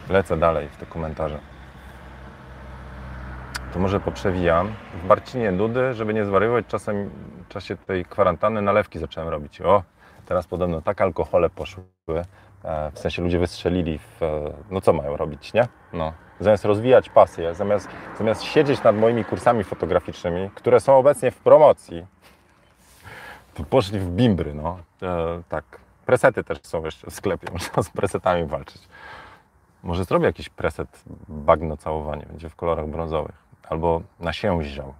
[0.09, 1.39] Lecę dalej w te komentarze.
[3.73, 4.73] To może poprzewijam.
[5.03, 7.09] W Barcinie Dudy, żeby nie zwariować, czasem
[7.45, 9.61] w czasie tej kwarantanny nalewki zacząłem robić.
[9.61, 9.83] O,
[10.25, 11.83] teraz podobno tak alkohole poszły,
[12.63, 15.67] e, w sensie ludzie wystrzelili w, e, no co mają robić, nie?
[15.93, 16.13] No.
[16.39, 17.87] Zamiast rozwijać pasję, zamiast,
[18.17, 22.05] zamiast siedzieć nad moimi kursami fotograficznymi, które są obecnie w promocji,
[23.53, 24.77] to poszli w bimbry, no.
[25.01, 25.63] E, tak.
[26.05, 28.81] Presety też są jeszcze w sklepie, można z presetami walczyć.
[29.83, 33.35] Może zrobię jakiś preset bagno całowanie, będzie w kolorach brązowych.
[33.69, 34.93] Albo na sięździał.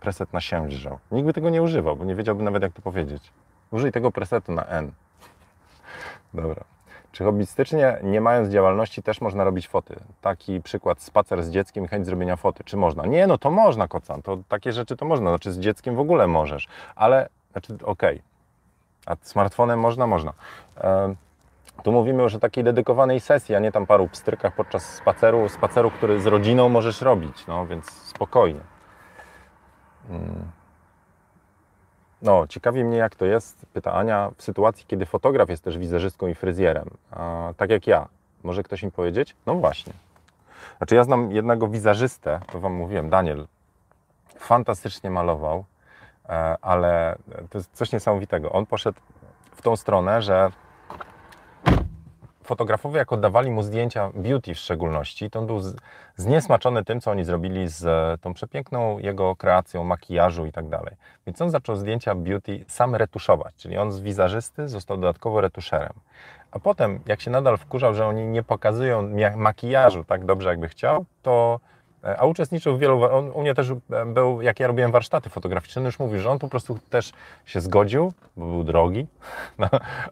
[0.00, 0.98] Preset na sięździał.
[1.12, 3.32] Nikt by tego nie używał, bo nie wiedziałby nawet jak to powiedzieć.
[3.70, 4.92] Użyj tego presetu na N.
[6.34, 6.64] Dobra.
[7.12, 9.96] Czy hobbystycznie, nie mając działalności, też można robić foty?
[10.20, 12.64] Taki przykład, spacer z dzieckiem i chęć zrobienia foty.
[12.64, 13.06] Czy można?
[13.06, 14.22] Nie, no to można, kocan.
[14.22, 15.30] To takie rzeczy to można.
[15.30, 16.68] Znaczy z dzieckiem w ogóle możesz.
[16.94, 18.16] Ale, znaczy, okej.
[18.16, 18.22] Okay.
[19.06, 20.06] A smartfonem można?
[20.06, 20.32] Można.
[21.82, 25.90] Tu mówimy już o takiej dedykowanej sesji, a nie tam paru pstrykach podczas spaceru, spaceru,
[25.90, 28.60] który z rodziną możesz robić, no więc spokojnie.
[30.10, 30.50] Mm.
[32.22, 36.26] No, ciekawi mnie jak to jest, pyta Ania, w sytuacji, kiedy fotograf jest też wizerzystką
[36.26, 38.08] i fryzjerem, a, tak jak ja.
[38.42, 39.36] Może ktoś mi powiedzieć?
[39.46, 39.92] No właśnie.
[40.78, 43.46] Znaczy ja znam jednego wizerzystę, to Wam mówiłem, Daniel,
[44.38, 45.64] fantastycznie malował,
[46.28, 47.16] e, ale
[47.50, 48.52] to jest coś niesamowitego.
[48.52, 49.00] On poszedł
[49.50, 50.50] w tą stronę, że
[52.46, 55.60] fotografowie, jak oddawali mu zdjęcia beauty w szczególności, to on był
[56.16, 60.94] zniesmaczony tym, co oni zrobili z e, tą przepiękną jego kreacją makijażu i tak dalej.
[61.26, 65.92] Więc on zaczął zdjęcia beauty sam retuszować, czyli on z wizerzysty został dodatkowo retuszerem.
[66.50, 71.04] A potem, jak się nadal wkurzał, że oni nie pokazują makijażu tak dobrze, jakby chciał,
[71.22, 71.60] to
[72.18, 75.82] a uczestniczył w wielu, on u mnie też e, był, jak ja robiłem warsztaty fotograficzne,
[75.82, 77.12] już mówił, że on po prostu też
[77.44, 79.06] się zgodził, bo był drogi,
[79.58, 79.68] no,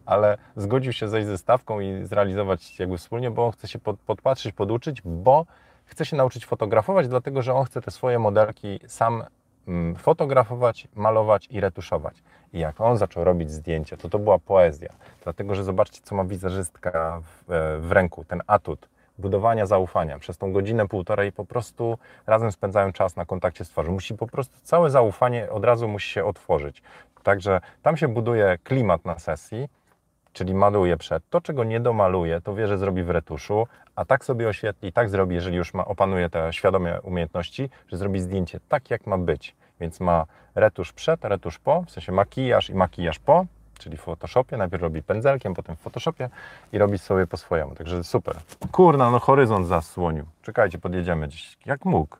[0.07, 4.01] ale zgodził się zejść ze stawką i zrealizować jakby wspólnie, bo on chce się pod,
[4.01, 5.47] podpatrzeć, poduczyć, bo
[5.85, 9.25] chce się nauczyć fotografować, dlatego że on chce te swoje modelki sam
[9.69, 12.23] mm, fotografować, malować i retuszować.
[12.53, 14.93] I jak on zaczął robić zdjęcia, to to była poezja.
[15.25, 20.19] Dlatego, że zobaczcie, co ma wizerzystka w, e, w ręku, ten atut budowania zaufania.
[20.19, 23.93] Przez tą godzinę, półtorej po prostu razem spędzają czas na kontakcie z twarzą.
[23.93, 26.83] Musi po prostu całe zaufanie od razu musi się otworzyć.
[27.23, 29.69] Także tam się buduje klimat na sesji,
[30.33, 31.23] czyli maluje przed.
[31.31, 35.11] To, czego nie domaluje, to wie, że zrobi w retuszu, a tak sobie oświetli, tak
[35.11, 39.57] zrobi, jeżeli już ma, opanuje te świadome umiejętności, że zrobi zdjęcie tak, jak ma być.
[39.81, 43.47] Więc ma retusz przed, retusz po, w sensie makijaż i makijaż po,
[43.85, 44.57] czyli w Photoshopie.
[44.57, 46.29] Najpierw robi pędzelkiem, potem w Photoshopie
[46.73, 47.75] i robi sobie po swojemu.
[47.75, 48.37] Także super.
[48.73, 50.25] Kurna, no horyzont zasłonił.
[50.43, 51.57] Czekajcie, podjedziemy gdzieś.
[51.67, 52.17] Jak mógł?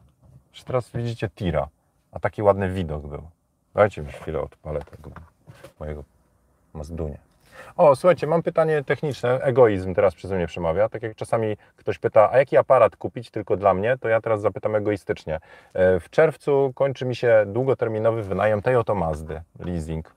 [0.53, 1.69] Już teraz widzicie tira,
[2.13, 3.23] a taki ładny widok był.
[3.75, 5.11] Dajcie mi chwilę odpalę tego
[5.81, 6.05] mojego
[6.75, 7.19] Mazdunie.
[7.77, 9.41] O, słuchajcie, mam pytanie techniczne.
[9.41, 10.89] Egoizm teraz przeze mnie przemawia.
[10.89, 14.41] Tak jak czasami ktoś pyta, a jaki aparat kupić tylko dla mnie, to ja teraz
[14.41, 15.41] zapytam egoistycznie.
[15.75, 20.15] E, w czerwcu kończy mi się długoterminowy wynajem tej oto Mazdy, leasing.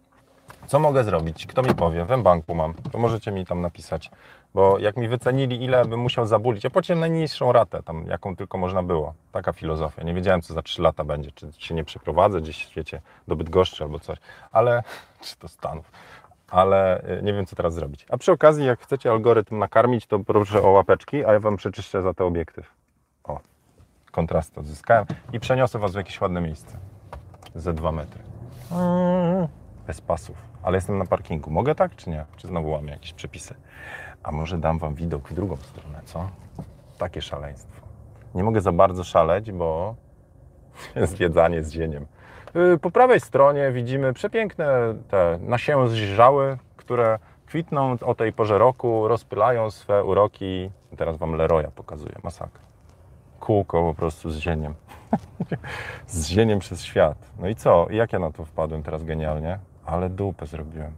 [0.68, 1.46] Co mogę zrobić?
[1.46, 2.06] Kto mi powie?
[2.06, 2.74] W banku mam.
[2.92, 4.12] To możecie mi tam napisać.
[4.54, 8.58] Bo jak mi wycenili, ile bym musiał zabulić, ja płaciłem najniższą ratę, tam jaką tylko
[8.58, 9.14] można było.
[9.32, 10.04] Taka filozofia.
[10.04, 11.32] Nie wiedziałem, co za 3 lata będzie.
[11.32, 14.18] Czy się nie przeprowadzę gdzieś w świecie do Bydgoszczy albo coś.
[14.52, 14.84] Ale,
[15.22, 15.92] czy to Stanów.
[16.50, 18.06] Ale y, nie wiem, co teraz zrobić.
[18.10, 22.02] A przy okazji, jak chcecie algorytm nakarmić, to proszę o łapeczki, a ja Wam przeczyszczę
[22.02, 22.72] za te obiektyw.
[23.24, 23.40] O,
[24.12, 26.78] kontrast odzyskałem i przeniosę Was w jakieś ładne miejsce.
[27.56, 28.22] Ze 2 metry.
[29.88, 31.52] Bez pasów ale jestem na parkingu.
[31.52, 32.26] Mogę tak, czy nie?
[32.38, 33.56] Czy znowu łamię jakieś przepisy?
[34.24, 36.30] A może dam Wam widok w drugą stronę, co?
[36.98, 37.82] Takie szaleństwo.
[38.36, 39.96] Nie mogę za bardzo szaleć, bo
[41.14, 42.06] zwiedzanie z zieniem.
[42.56, 49.72] Y, po prawej stronie widzimy przepiękne te nasiężały, które kwitną o tej porze roku, rozpylają
[49.72, 50.72] swe uroki.
[50.98, 52.62] Teraz Wam Leroya pokazuję, masakra.
[53.40, 54.74] Kółko po prostu z zieniem.
[56.08, 57.18] z zieniem przez świat.
[57.40, 57.88] No i co?
[57.90, 59.60] Jak ja na to wpadłem teraz genialnie?
[59.88, 60.92] Ale dupę zrobiłem.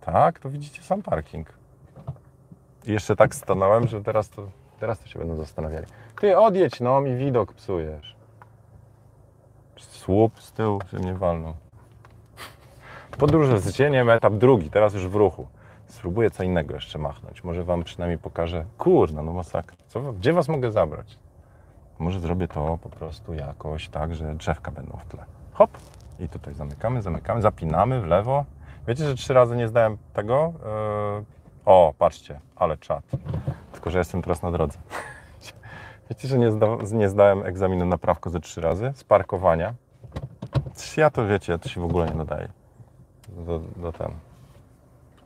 [0.00, 1.52] Tak, to widzicie sam parking.
[2.86, 4.48] Jeszcze tak stanąłem, że teraz to,
[4.80, 5.86] teraz to się będą zastanawiali.
[6.20, 8.16] Ty odjedź, no mi widok psujesz.
[9.78, 11.54] Słup z tyłu, że mnie walną.
[13.18, 15.46] Podróż z cieniem, etap drugi, teraz już w ruchu.
[15.86, 17.44] Spróbuję co innego jeszcze machnąć.
[17.44, 18.64] Może Wam przynajmniej pokażę.
[18.78, 19.76] Kurna, no masakra.
[19.88, 21.18] Co, gdzie Was mogę zabrać?
[21.98, 25.24] Może zrobię to po prostu jakoś tak, że drzewka będą w tle.
[25.52, 25.70] Hop!
[26.20, 28.44] I tutaj zamykamy, zamykamy, zapinamy w lewo.
[28.88, 30.52] Wiecie, że trzy razy nie zdałem tego?
[31.18, 31.24] Yy...
[31.64, 33.04] O, patrzcie, ale czat.
[33.72, 34.78] Tylko, że jestem teraz na drodze.
[36.10, 39.74] Wiecie, że nie, zda, nie zdałem egzaminu na prawko ze trzy razy z parkowania.
[40.96, 42.48] Ja to wiecie, to się w ogóle nie nadaje.
[43.28, 44.10] Do, do ten.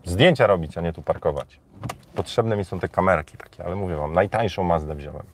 [0.04, 1.60] Zdjęcia robić, a nie tu parkować.
[2.14, 5.26] Potrzebne mi są te kamerki takie, ale mówię Wam, najtańszą Mazdę wziąłem.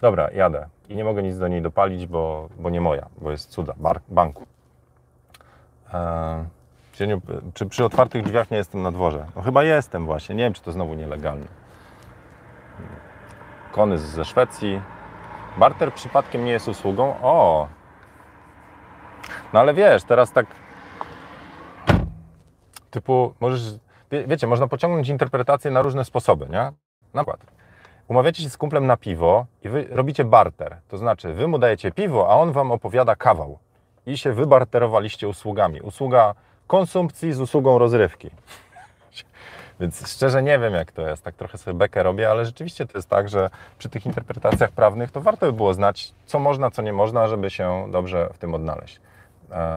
[0.00, 0.66] Dobra, jadę.
[0.88, 4.00] I nie mogę nic do niej dopalić, bo, bo nie moja, bo jest cuda, bar,
[4.08, 4.46] banku.
[6.92, 7.20] Cieniu,
[7.54, 9.26] czy przy otwartych drzwiach nie jestem na dworze?
[9.36, 11.46] No chyba jestem właśnie, nie wiem, czy to znowu nielegalne.
[13.72, 14.82] Kony ze Szwecji.
[15.56, 17.14] Barter przypadkiem nie jest usługą?
[17.22, 17.68] O!
[19.52, 20.46] No ale wiesz, teraz tak
[22.90, 23.62] typu, możesz,
[24.10, 26.72] wie, wiecie, można pociągnąć interpretację na różne sposoby, nie?
[27.14, 27.40] Na przykład,
[28.08, 31.92] umawiacie się z kumplem na piwo i wy robicie barter, to znaczy wy mu dajecie
[31.92, 33.58] piwo, a on wam opowiada kawał
[34.06, 35.80] i się wybarterowaliście usługami.
[35.80, 36.34] Usługa
[36.66, 38.30] konsumpcji z usługą rozrywki.
[39.80, 41.24] Więc szczerze nie wiem, jak to jest.
[41.24, 45.10] Tak trochę sobie bekę robię, ale rzeczywiście to jest tak, że przy tych interpretacjach prawnych
[45.10, 48.54] to warto by było znać, co można, co nie można, żeby się dobrze w tym
[48.54, 49.00] odnaleźć.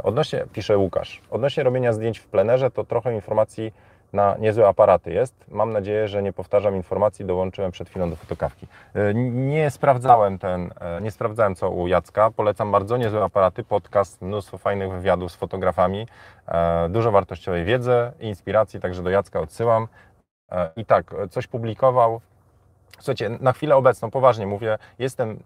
[0.04, 3.74] Odnośnie, pisze Łukasz, odnośnie robienia zdjęć w plenerze, to trochę informacji
[4.16, 5.46] na niezłe aparaty jest.
[5.48, 8.68] Mam nadzieję, że nie powtarzam informacji, dołączyłem przed chwilą do fotokawki.
[9.32, 10.70] Nie sprawdzałem ten,
[11.02, 16.08] nie sprawdzałem co u Jacka, polecam bardzo niezłe aparaty, podcast, mnóstwo fajnych wywiadów z fotografami,
[16.90, 19.88] dużo wartościowej wiedzy i inspiracji, także do Jacka odsyłam.
[20.76, 22.22] I tak, coś publikował,
[22.96, 25.40] Słuchajcie, na chwilę obecną, poważnie mówię, jestem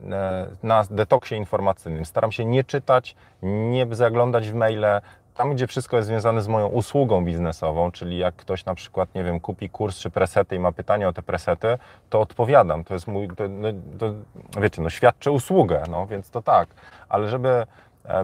[0.63, 2.05] na detoksie informacyjnym.
[2.05, 5.01] Staram się nie czytać, nie zaglądać w maile.
[5.39, 9.23] Tam, gdzie wszystko jest związane z moją usługą biznesową, czyli jak ktoś na przykład, nie
[9.23, 11.77] wiem, kupi kurs czy presety i ma pytanie o te presety,
[12.09, 12.83] to odpowiadam.
[12.83, 13.67] To jest mój, to, no,
[13.99, 14.13] to,
[14.61, 16.69] wiecie, no świadczę usługę, no więc to tak.
[17.09, 17.65] Ale żeby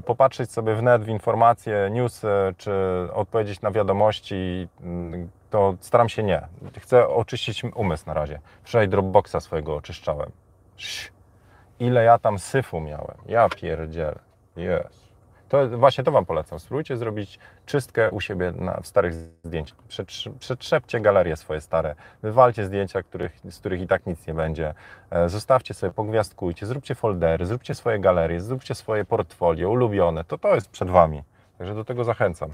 [0.05, 2.73] popatrzeć sobie w net, w informacje, newsy, czy
[3.13, 4.67] odpowiedzieć na wiadomości,
[5.49, 6.41] to staram się nie.
[6.79, 8.39] Chcę oczyścić umysł na razie.
[8.63, 10.31] Wczoraj Dropboxa swojego oczyszczałem.
[11.79, 13.17] Ile ja tam syfu miałem.
[13.25, 14.19] Ja pierdzielę.
[14.55, 15.04] Jest.
[15.49, 16.59] To właśnie to Wam polecam.
[16.59, 19.77] Spróbujcie zrobić czystkę u siebie na, w starych zdjęciach.
[20.39, 24.73] Przetrzepcie galerie swoje stare, wywalcie zdjęcia, których, z których i tak nic nie będzie.
[25.25, 30.23] Zostawcie sobie, pogwiazdkujcie, zróbcie foldery, zróbcie swoje galerie, zróbcie swoje portfolio ulubione.
[30.23, 31.23] To to jest przed Wami.
[31.57, 32.49] Także do tego zachęcam.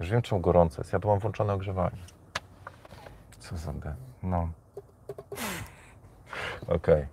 [0.00, 0.92] Już wiem, czemu gorąco jest.
[0.92, 1.98] Ja tu mam włączone ogrzewanie.
[3.38, 3.72] Co za.
[4.22, 4.48] No.
[6.62, 6.76] Okej.
[6.76, 7.06] Okay.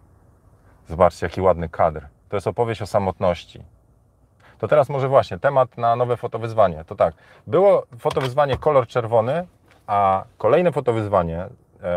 [0.87, 2.07] Zobaczcie, jaki ładny kadr.
[2.29, 3.63] To jest opowieść o samotności.
[4.59, 6.83] To teraz może właśnie temat na nowe fotowyzwanie.
[6.87, 7.13] To tak,
[7.47, 9.47] było fotowyzwanie kolor czerwony,
[9.87, 11.47] a kolejne fotowyzwanie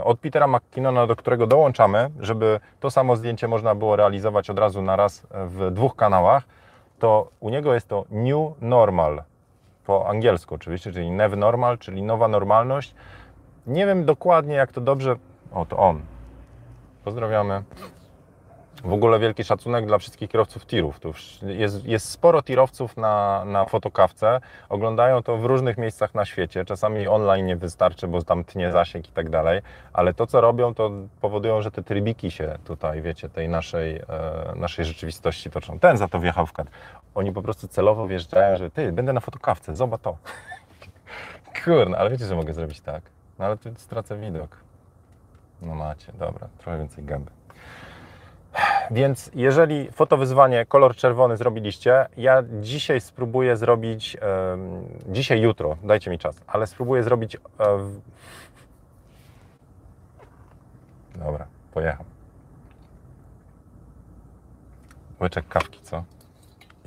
[0.04, 4.82] od Petera McKinnona, do którego dołączamy, żeby to samo zdjęcie można było realizować od razu
[4.82, 6.42] na raz w dwóch kanałach,
[6.98, 9.22] to u niego jest to New Normal,
[9.86, 12.94] po angielsku oczywiście, czyli New Normal, czyli nowa normalność.
[13.66, 15.16] Nie wiem dokładnie, jak to dobrze...
[15.52, 16.00] O, to on.
[17.04, 17.62] Pozdrawiamy.
[18.84, 21.00] W ogóle wielki szacunek dla wszystkich kierowców tirów.
[21.00, 24.40] Tu jest, jest sporo tirowców na, na fotokawce.
[24.68, 26.64] Oglądają to w różnych miejscach na świecie.
[26.64, 29.60] Czasami online nie wystarczy, bo tam tnie zasięg i tak dalej.
[29.92, 30.90] Ale to, co robią, to
[31.20, 34.02] powodują, że te trybiki się tutaj, wiecie, tej naszej, e,
[34.56, 35.78] naszej rzeczywistości toczą.
[35.78, 36.70] Ten za to wjechał w kadr.
[37.14, 40.16] Oni po prostu celowo wjeżdżają, że ty, będę na fotokawce, zobacz to.
[41.64, 43.02] Kurna, ale wiecie, że mogę zrobić tak.
[43.38, 44.56] No ale tu stracę widok.
[45.62, 47.30] No macie, dobra, trochę więcej gęby.
[48.90, 54.16] Więc jeżeli fotowyzwanie kolor czerwony zrobiliście, ja dzisiaj spróbuję zrobić,
[55.08, 57.36] dzisiaj, jutro, dajcie mi czas, ale spróbuję zrobić.
[61.14, 62.04] dobra, pojechał.
[65.20, 66.04] Łyczek kawki, co?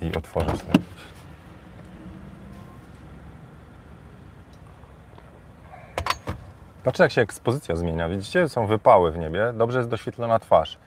[0.02, 0.72] I otworzę sobie.
[6.84, 8.10] Patrzcie, jak się ekspozycja zmienia.
[8.10, 10.78] Widzicie, są wypały w niebie, dobrze jest doświetlona twarz.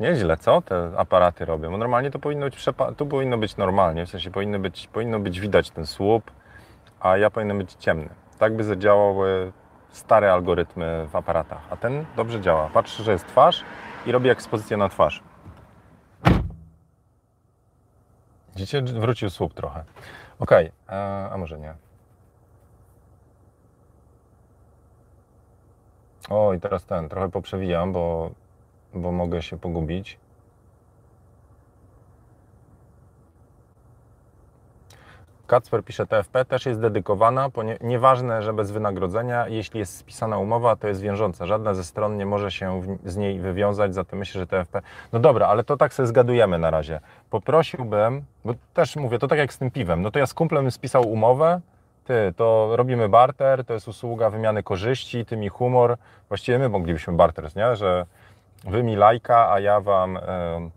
[0.00, 1.78] Nieźle, co te aparaty robią?
[1.78, 2.64] Normalnie to powinno być
[2.96, 6.30] tu powinno być normalnie, w sensie powinno być, powinno być widać ten słup,
[7.00, 8.08] a ja powinien być ciemny.
[8.38, 9.52] Tak by zadziałały
[9.90, 12.70] stare algorytmy w aparatach, a ten dobrze działa.
[12.74, 13.64] Patrzę, że jest twarz
[14.06, 15.22] i robi ekspozycję na twarz.
[18.56, 19.84] Widzicie, wrócił słup trochę.
[20.38, 20.50] Ok,
[21.30, 21.74] a może nie.
[26.30, 28.30] O, i teraz ten, trochę poprzewijam, bo,
[28.94, 30.18] bo mogę się pogubić.
[35.50, 40.76] Kacper pisze, TFP też jest dedykowana, ponieważ nieważne, że bez wynagrodzenia, jeśli jest spisana umowa,
[40.76, 41.46] to jest wiążąca.
[41.46, 44.80] Żadna ze stron nie może się z niej wywiązać, zatem myślę, że TFP...
[45.12, 47.00] No dobra, ale to tak sobie zgadujemy na razie.
[47.30, 50.70] Poprosiłbym, bo też mówię, to tak jak z tym piwem, no to ja z kumplem
[50.70, 51.60] spisał umowę,
[52.04, 55.96] ty, to robimy barter, to jest usługa wymiany korzyści, ty mi humor,
[56.28, 57.76] właściwie my moglibyśmy barter, nie?
[57.76, 58.06] że
[58.64, 60.14] wy mi lajka, a ja wam...
[60.14, 60.70] Yy,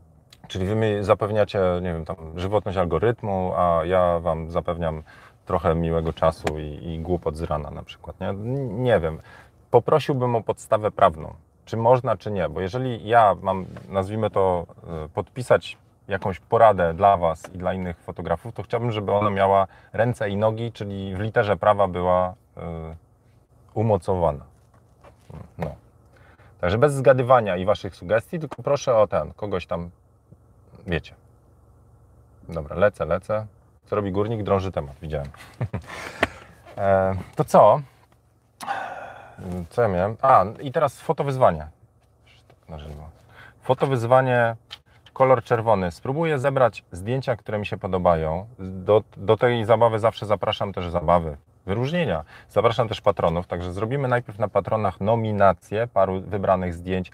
[0.48, 5.04] Czyli wy mi zapewniacie, nie wiem, tam żywotność algorytmu, a ja wam zapewniam
[5.46, 8.20] trochę miłego czasu i, i głupot z rana na przykład.
[8.20, 8.34] Nie?
[8.68, 9.20] nie wiem.
[9.72, 11.34] Poprosiłbym o podstawę prawną.
[11.66, 14.66] Czy można, czy nie, bo jeżeli ja mam, nazwijmy to,
[15.06, 19.68] e, podpisać jakąś poradę dla Was i dla innych fotografów, to chciałbym, żeby ona miała
[19.94, 22.62] ręce i nogi, czyli w literze prawa była y,
[23.74, 24.46] umocowana.
[25.58, 25.76] No.
[26.64, 29.90] Także bez zgadywania i Waszych sugestii, tylko proszę o ten, kogoś tam
[30.88, 31.16] wiecie.
[32.50, 33.46] Dobra, lecę, lecę.
[33.86, 34.44] Co robi górnik?
[34.44, 35.28] Drąży temat, widziałem.
[36.78, 37.82] e, to co?
[39.70, 40.18] Co ja miałem?
[40.22, 41.68] A, i teraz fotowyzwanie.
[43.62, 44.56] Fotowyzwanie,
[45.14, 45.92] kolor czerwony.
[45.92, 48.48] Spróbuję zebrać zdjęcia, które mi się podobają.
[48.60, 52.24] Do, do tej zabawy zawsze zapraszam też zabawy, wyróżnienia.
[52.50, 57.12] Zapraszam też patronów, także zrobimy najpierw na patronach nominację paru wybranych zdjęć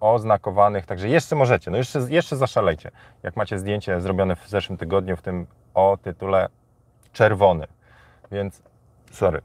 [0.00, 2.90] oznakowanych, także jeszcze możecie, no jeszcze, jeszcze zaszalejcie.
[3.22, 6.48] Jak macie zdjęcie zrobione w zeszłym tygodniu, w tym o tytule
[7.12, 7.66] czerwony,
[8.32, 8.62] więc
[9.10, 9.42] sorry,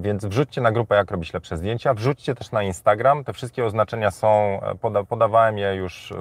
[0.00, 1.94] więc wrzućcie na grupę, jak robić lepsze zdjęcia.
[1.94, 3.24] Wrzućcie też na Instagram.
[3.24, 6.14] Te wszystkie oznaczenia są, e, poda, podawałem je już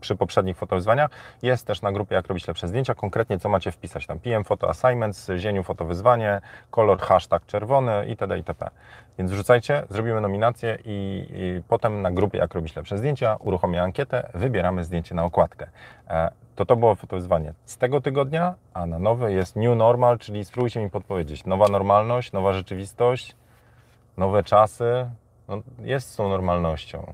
[0.00, 1.10] przy poprzednich fotowyzwaniach.
[1.42, 2.94] Jest też na grupie, jak robić lepsze zdjęcia.
[2.94, 4.20] Konkretnie, co macie wpisać tam.
[4.20, 8.38] PM Photo Assignments, Zieniu Fotowyzwanie, kolor, hashtag czerwony itd.
[8.38, 8.70] itp.
[9.18, 14.30] Więc wrzucajcie, zrobimy nominację i, i potem na grupie, jak robić lepsze zdjęcia, uruchomię ankietę,
[14.34, 15.66] wybieramy zdjęcie na okładkę.
[16.54, 20.80] To to było fotowyzwanie z tego tygodnia, a na nowy jest New Normal, czyli spróbujcie
[20.80, 21.44] mi podpowiedzieć.
[21.44, 23.36] Nowa normalność, nowa rzeczywistość,
[24.16, 25.10] nowe czasy,
[25.48, 27.12] no, jest z tą normalnością.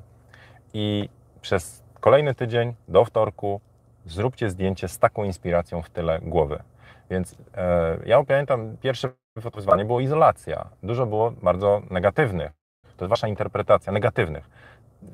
[0.74, 1.08] I
[1.40, 3.60] przez kolejny tydzień do wtorku
[4.06, 6.62] zróbcie zdjęcie z taką inspiracją w tyle głowy.
[7.10, 9.08] Więc e, ja pamiętam, pierwsze
[9.40, 10.66] fotowyzwanie było izolacja.
[10.82, 12.52] Dużo było bardzo negatywnych.
[12.96, 14.50] To jest wasza interpretacja negatywnych,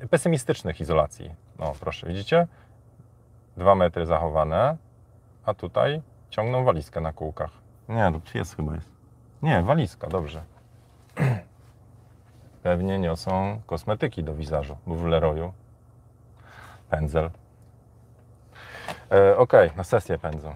[0.09, 1.31] pesymistycznych izolacji.
[1.59, 2.47] No proszę, widzicie?
[3.57, 4.77] Dwa metry zachowane,
[5.45, 7.51] a tutaj ciągną walizkę na kółkach.
[7.89, 8.89] Nie, to jest chyba jest.
[9.41, 10.43] Nie, walizka, dobrze.
[12.63, 15.53] Pewnie niosą kosmetyki do wizażu, bo w Leroyu
[16.89, 17.29] pędzel.
[19.11, 20.55] E, Okej, okay, na sesję pędzą.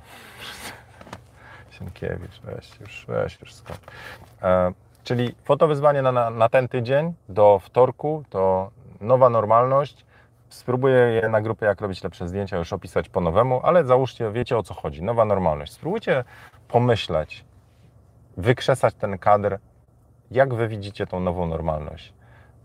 [1.72, 3.80] Sienkiewicz, weź już, weź już skąd.
[4.42, 4.72] E,
[5.04, 10.06] czyli fotowyzwanie na, na, na ten tydzień do wtorku to nowa normalność
[10.52, 14.58] Spróbuję je na grupie, jak robić lepsze zdjęcia, już opisać po nowemu, ale załóżcie, wiecie
[14.58, 15.04] o co chodzi.
[15.04, 15.74] Nowa normalność.
[15.74, 16.24] Spróbujcie
[16.68, 17.46] pomyśleć,
[18.38, 19.58] wykrzesać ten kadr,
[20.32, 22.14] jak wy widzicie tą nową normalność.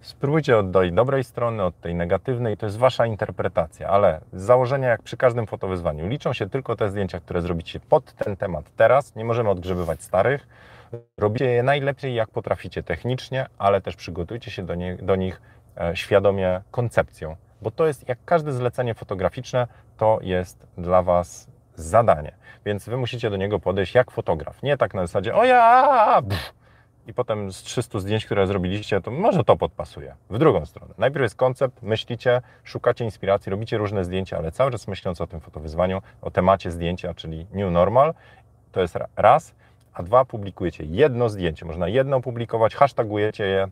[0.00, 4.88] Spróbujcie od tej dobrej strony, od tej negatywnej, to jest wasza interpretacja, ale z założenia,
[4.88, 9.16] jak przy każdym fotowyzwaniu, liczą się tylko te zdjęcia, które zrobicie pod ten temat teraz.
[9.16, 10.48] Nie możemy odgrzebywać starych.
[11.18, 15.40] Robicie je najlepiej, jak potraficie technicznie, ale też przygotujcie się do, nie, do nich
[15.80, 22.32] e, świadomie koncepcją bo to jest, jak każde zlecenie fotograficzne, to jest dla Was zadanie.
[22.64, 24.62] Więc Wy musicie do niego podejść jak fotograf.
[24.62, 26.22] Nie tak na zasadzie, o ja,
[27.06, 30.14] i potem z 300 zdjęć, które zrobiliście, to może to podpasuje.
[30.30, 30.94] W drugą stronę.
[30.98, 35.40] Najpierw jest koncept, myślicie, szukacie inspiracji, robicie różne zdjęcia, ale cały czas myśląc o tym
[35.40, 38.14] fotowyzwaniu, o temacie zdjęcia, czyli new normal,
[38.72, 39.54] to jest raz,
[39.94, 41.66] a dwa, publikujecie jedno zdjęcie.
[41.66, 43.68] Można jedno publikować, hashtagujecie je,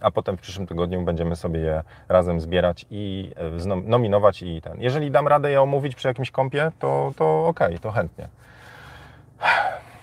[0.00, 3.32] a potem w przyszłym tygodniu będziemy sobie je razem zbierać i
[3.64, 4.80] e, nominować i ten.
[4.80, 8.28] Jeżeli dam radę je omówić przy jakimś kąpie, to, to ok, to chętnie.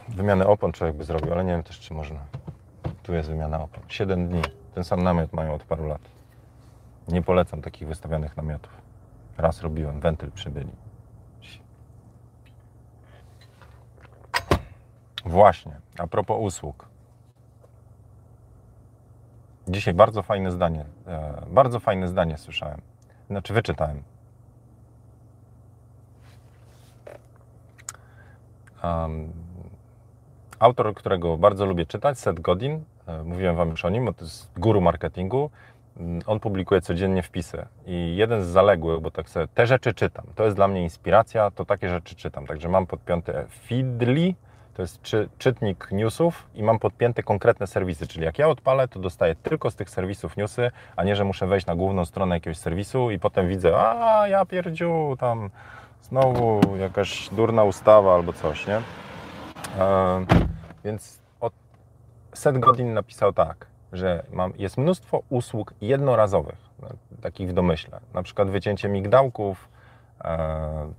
[0.10, 2.20] Wymianę opon człowiek by zrobił, ale nie wiem też, czy można.
[3.04, 3.84] Tu jest wymiana opon.
[3.88, 4.42] 7 dni.
[4.76, 6.02] Ten sam namiot mają od paru lat.
[7.08, 8.72] Nie polecam takich wystawionych namiotów.
[9.38, 10.72] Raz robiłem, wentyl przybyli.
[15.26, 16.93] Właśnie, a propos usług.
[19.68, 22.82] Dzisiaj bardzo fajne zdanie, e, bardzo fajne zdanie słyszałem.
[23.30, 24.04] Znaczy wyczytałem.
[28.84, 29.34] Um,
[30.60, 34.60] autor, którego bardzo lubię czytać, Seth Godin, e, mówiłem Wam już o nim, to jest
[34.60, 35.50] guru marketingu.
[35.98, 40.26] Mm, on publikuje codziennie wpisy i jeden z zaległych, bo tak sobie te rzeczy czytam.
[40.36, 42.48] To jest dla mnie inspiracja, to takie rzeczy czytam.
[42.48, 44.34] Także mam podpięte Feedly,
[44.74, 49.00] To jest czy, czytnik newsów i mam podpięte konkretne serwisy, czyli jak ja odpalę, to
[49.00, 52.58] dostaję tylko z tych serwisów newsy, a nie, że muszę wejść na główną stronę jakiegoś
[52.58, 55.50] serwisu i potem widzę, a ja pierdziu, tam
[56.02, 58.82] znowu jakaś durna ustawa albo coś, nie?
[59.80, 60.26] E,
[60.86, 61.54] więc od
[62.34, 66.88] Set Godin napisał tak, że mam, jest mnóstwo usług jednorazowych, no,
[67.22, 69.70] takich w domyśle, na przykład wycięcie migdałków,
[70.24, 70.94] e,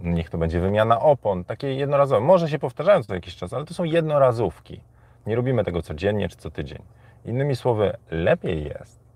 [0.00, 2.20] niech to będzie wymiana opon, takie jednorazowe.
[2.20, 4.80] Może się powtarzają co jakiś czas, ale to są jednorazówki.
[5.26, 6.82] Nie robimy tego codziennie czy co tydzień.
[7.24, 9.08] Innymi słowy, lepiej jest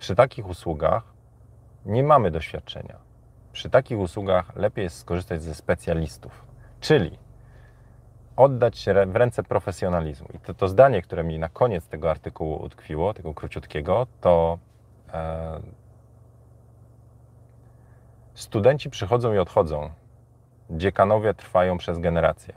[0.00, 1.02] przy takich usługach
[1.86, 2.96] nie mamy doświadczenia.
[3.52, 6.44] Przy takich usługach lepiej jest skorzystać ze specjalistów,
[6.80, 7.18] czyli
[8.36, 10.28] oddać się w ręce profesjonalizmu.
[10.34, 14.58] I to, to zdanie, które mi na koniec tego artykułu utkwiło, tego króciutkiego, to
[15.12, 15.60] e,
[18.34, 19.90] studenci przychodzą i odchodzą,
[20.70, 22.54] dziekanowie trwają przez generacje.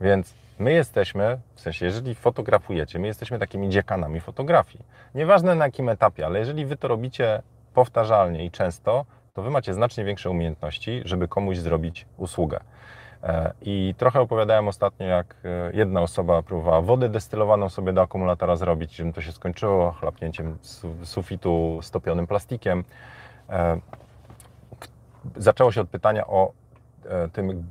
[0.00, 4.84] Więc my jesteśmy, w sensie, jeżeli fotografujecie, my jesteśmy takimi dziekanami fotografii.
[5.14, 7.42] Nieważne na jakim etapie, ale jeżeli wy to robicie
[7.74, 9.04] powtarzalnie i często,
[9.34, 12.60] to wy macie znacznie większe umiejętności, żeby komuś zrobić usługę.
[13.22, 18.56] E, I trochę opowiadałem ostatnio, jak e, jedna osoba próbowała wodę destylowaną sobie do akumulatora
[18.56, 20.58] zrobić, czym to się skończyło, chlapnięciem
[21.04, 22.84] sufitu stopionym plastikiem.
[25.36, 26.52] Zaczęło się od pytania o
[27.04, 27.70] e, tym,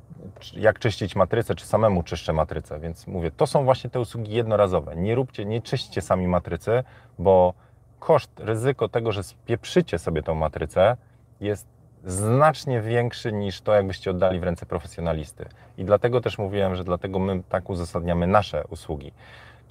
[0.54, 2.80] jak czyścić matrycę, czy samemu czyszczę matrycę.
[2.80, 4.96] Więc mówię, to są właśnie te usługi jednorazowe.
[4.96, 6.84] Nie róbcie, nie czyśćcie sami matrycy,
[7.20, 7.54] bo
[8.00, 10.98] koszt, ryzyko tego, że spieprzycie sobie tą matrycę
[11.42, 11.68] jest
[12.06, 15.46] znacznie większy niż to, jakbyście oddali w ręce profesjonalisty.
[15.78, 19.12] I dlatego też mówiłem, że dlatego my tak uzasadniamy nasze usługi.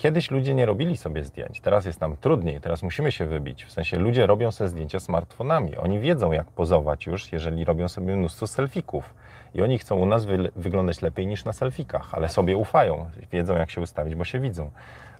[0.00, 3.64] Kiedyś ludzie nie robili sobie zdjęć, teraz jest nam trudniej, teraz musimy się wybić.
[3.64, 5.76] W sensie ludzie robią sobie zdjęcia smartfonami.
[5.76, 9.14] Oni wiedzą, jak pozować już, jeżeli robią sobie mnóstwo selfików.
[9.54, 13.56] I oni chcą u nas wy wyglądać lepiej niż na selfikach, ale sobie ufają, wiedzą,
[13.56, 14.70] jak się ustawić, bo się widzą.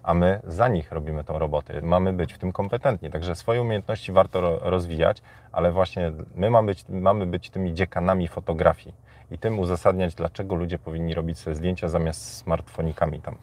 [0.03, 1.81] A my za nich robimy tą robotę.
[1.81, 3.09] Mamy być w tym kompetentni.
[3.09, 5.21] Także swoje umiejętności warto ro rozwijać,
[5.51, 8.95] ale właśnie my mamy być, mamy być tymi dziekanami fotografii
[9.31, 13.35] i tym uzasadniać, dlaczego ludzie powinni robić sobie zdjęcia zamiast smartfonikami tam.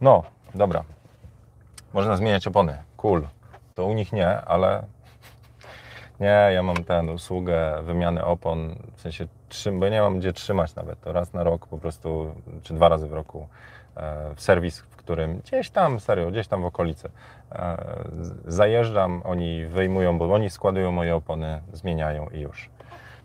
[0.00, 0.24] No,
[0.54, 0.84] Dobra.
[1.92, 2.78] Można zmieniać opony.
[2.96, 3.26] Cool.
[3.74, 4.82] To u nich nie, ale
[6.20, 9.26] nie, ja mam tę usługę wymiany opon, w sensie,
[9.72, 11.00] bo nie mam gdzie trzymać nawet.
[11.00, 13.48] To raz na rok po prostu, czy dwa razy w roku
[13.96, 17.10] e, w serwis, w którym gdzieś tam, serio, gdzieś tam w okolicy
[17.52, 17.76] e,
[18.44, 22.70] zajeżdżam, oni wyjmują, bo oni składują moje opony, zmieniają i już.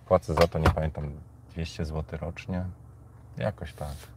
[0.05, 1.11] Płacę za to, nie pamiętam,
[1.53, 2.65] 200 zł rocznie.
[3.37, 4.16] Jakoś tak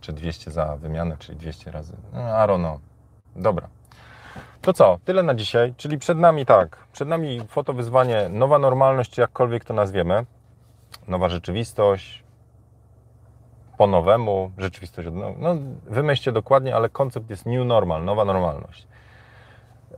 [0.00, 1.92] czy 200 za wymianę, czyli 200 razy.
[2.12, 2.80] No, don't know.
[3.36, 3.68] Dobra.
[4.62, 4.98] To co?
[5.04, 5.74] Tyle na dzisiaj.
[5.76, 10.26] Czyli przed nami tak, przed nami fotowyzwanie, nowa normalność, czy jakkolwiek to nazwiemy.
[11.08, 12.24] Nowa rzeczywistość,
[13.78, 18.86] po nowemu, rzeczywistość od no, no wymyślcie dokładnie, ale koncept jest new normal, nowa normalność.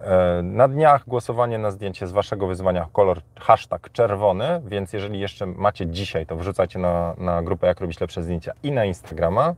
[0.01, 5.47] E, na dniach głosowanie na zdjęcie z Waszego wyzwania kolor hashtag czerwony, więc jeżeli jeszcze
[5.47, 9.55] macie dzisiaj, to wrzucajcie na, na grupę Jak robić lepsze zdjęcia i na Instagrama.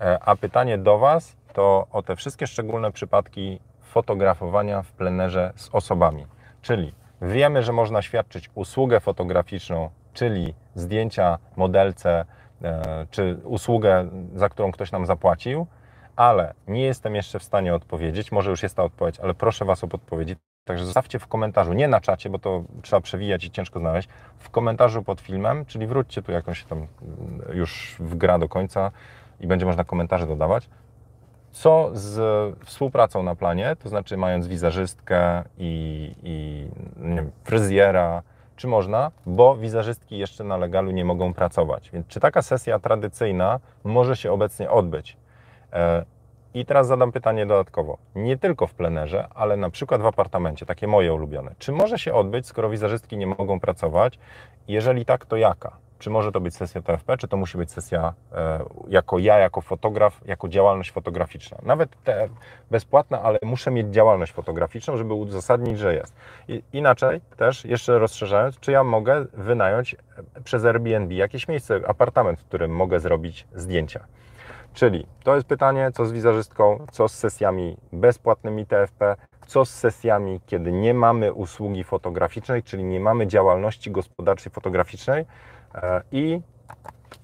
[0.00, 5.68] E, a pytanie do Was to o te wszystkie szczególne przypadki fotografowania w plenerze z
[5.72, 6.26] osobami.
[6.62, 12.24] Czyli wiemy, że można świadczyć usługę fotograficzną, czyli zdjęcia modelce,
[12.62, 15.66] e, czy usługę, za którą ktoś nam zapłacił,
[16.16, 18.32] ale nie jestem jeszcze w stanie odpowiedzieć.
[18.32, 20.36] Może już jest ta odpowiedź, ale proszę Was o podpowiedzi.
[20.64, 24.50] Także zostawcie w komentarzu, nie na czacie, bo to trzeba przewijać i ciężko znaleźć, w
[24.50, 26.86] komentarzu pod filmem, czyli wróćcie tu jakąś tam
[27.52, 28.90] już w gra do końca,
[29.42, 30.68] i będzie można komentarze dodawać.
[31.52, 32.18] Co z
[32.64, 36.66] współpracą na planie, to znaczy mając wizerzystkę i, i
[36.96, 38.22] wiem, fryzjera,
[38.56, 41.90] czy można, bo wizerzystki jeszcze na legalu nie mogą pracować.
[41.90, 45.16] Więc czy taka sesja tradycyjna może się obecnie odbyć?
[45.72, 46.04] E,
[46.54, 47.98] I teraz zadam pytanie dodatkowo.
[48.14, 51.54] Nie tylko w plenerze, ale na przykład w apartamencie, takie moje ulubione.
[51.58, 54.18] Czy może się odbyć, skoro wizerzystki nie mogą pracować?
[54.68, 55.76] Jeżeli tak, to jaka?
[56.02, 59.60] Czy może to być sesja TFP, czy to musi być sesja e, jako ja, jako
[59.60, 61.58] fotograf, jako działalność fotograficzna.
[61.62, 61.96] Nawet
[62.70, 66.14] bezpłatna, ale muszę mieć działalność fotograficzną, żeby uzasadnić, że jest.
[66.48, 69.96] I, inaczej też, jeszcze rozszerzając, czy ja mogę wynająć
[70.44, 74.04] przez Airbnb jakieś miejsce, apartament, w którym mogę zrobić zdjęcia.
[74.74, 80.40] Czyli to jest pytanie, co z wizerzystką, co z sesjami bezpłatnymi TFP, co z sesjami,
[80.46, 85.61] kiedy nie mamy usługi fotograficznej, czyli nie mamy działalności gospodarczej fotograficznej, E,
[86.12, 86.40] I,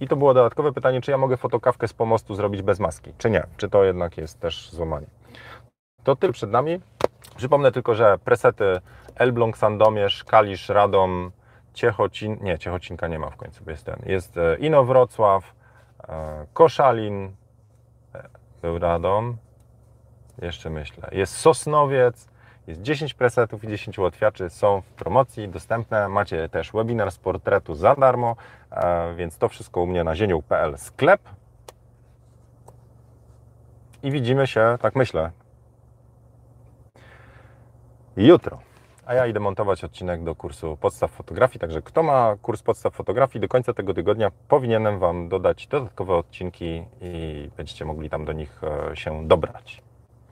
[0.00, 3.30] I to było dodatkowe pytanie, czy ja mogę fotokawkę z pomostu zrobić bez maski, czy
[3.30, 3.46] nie?
[3.56, 5.06] Czy to jednak jest też złamanie?
[6.04, 6.80] To tyle przed nami.
[7.36, 8.80] Przypomnę tylko, że presety
[9.14, 11.30] Elbląg, Sandomierz, Kalisz, Radom,
[11.74, 13.96] Ciechocin, nie, Ciechocinka nie ma w końcu, jest ten.
[14.06, 15.54] Jest e, Ino Wrocław,
[16.08, 17.32] e, Koszalin,
[18.14, 18.28] e,
[18.62, 19.36] był Radom,
[20.42, 22.28] jeszcze myślę, jest Sosnowiec,
[22.68, 26.08] jest 10 presetów i 10 ułatwiaczy, są w promocji dostępne.
[26.08, 28.36] Macie też webinar z portretu za darmo,
[28.70, 31.20] e, więc to wszystko u mnie na zienią.pl sklep.
[34.02, 35.30] I widzimy się, tak myślę,
[38.16, 38.58] jutro.
[39.06, 43.40] A ja idę montować odcinek do kursu podstaw fotografii, także kto ma kurs podstaw fotografii,
[43.40, 48.60] do końca tego tygodnia powinienem Wam dodać dodatkowe odcinki i będziecie mogli tam do nich
[48.92, 49.87] e, się dobrać.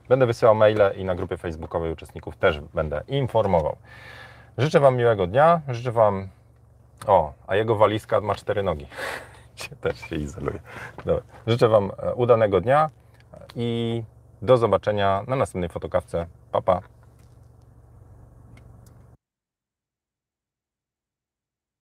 [0.09, 3.77] Będę wysyłał maile i na grupie facebookowej uczestników też będę informował.
[4.57, 6.27] Życzę Wam miłego dnia, życzę Wam...
[7.07, 8.87] O, a jego walizka ma cztery nogi.
[9.81, 10.59] też się izoluje.
[11.05, 11.23] Dobra.
[11.47, 12.89] Życzę Wam e, udanego dnia
[13.55, 14.03] i
[14.41, 16.25] do zobaczenia na następnej fotokawce.
[16.51, 16.81] Pa, pa.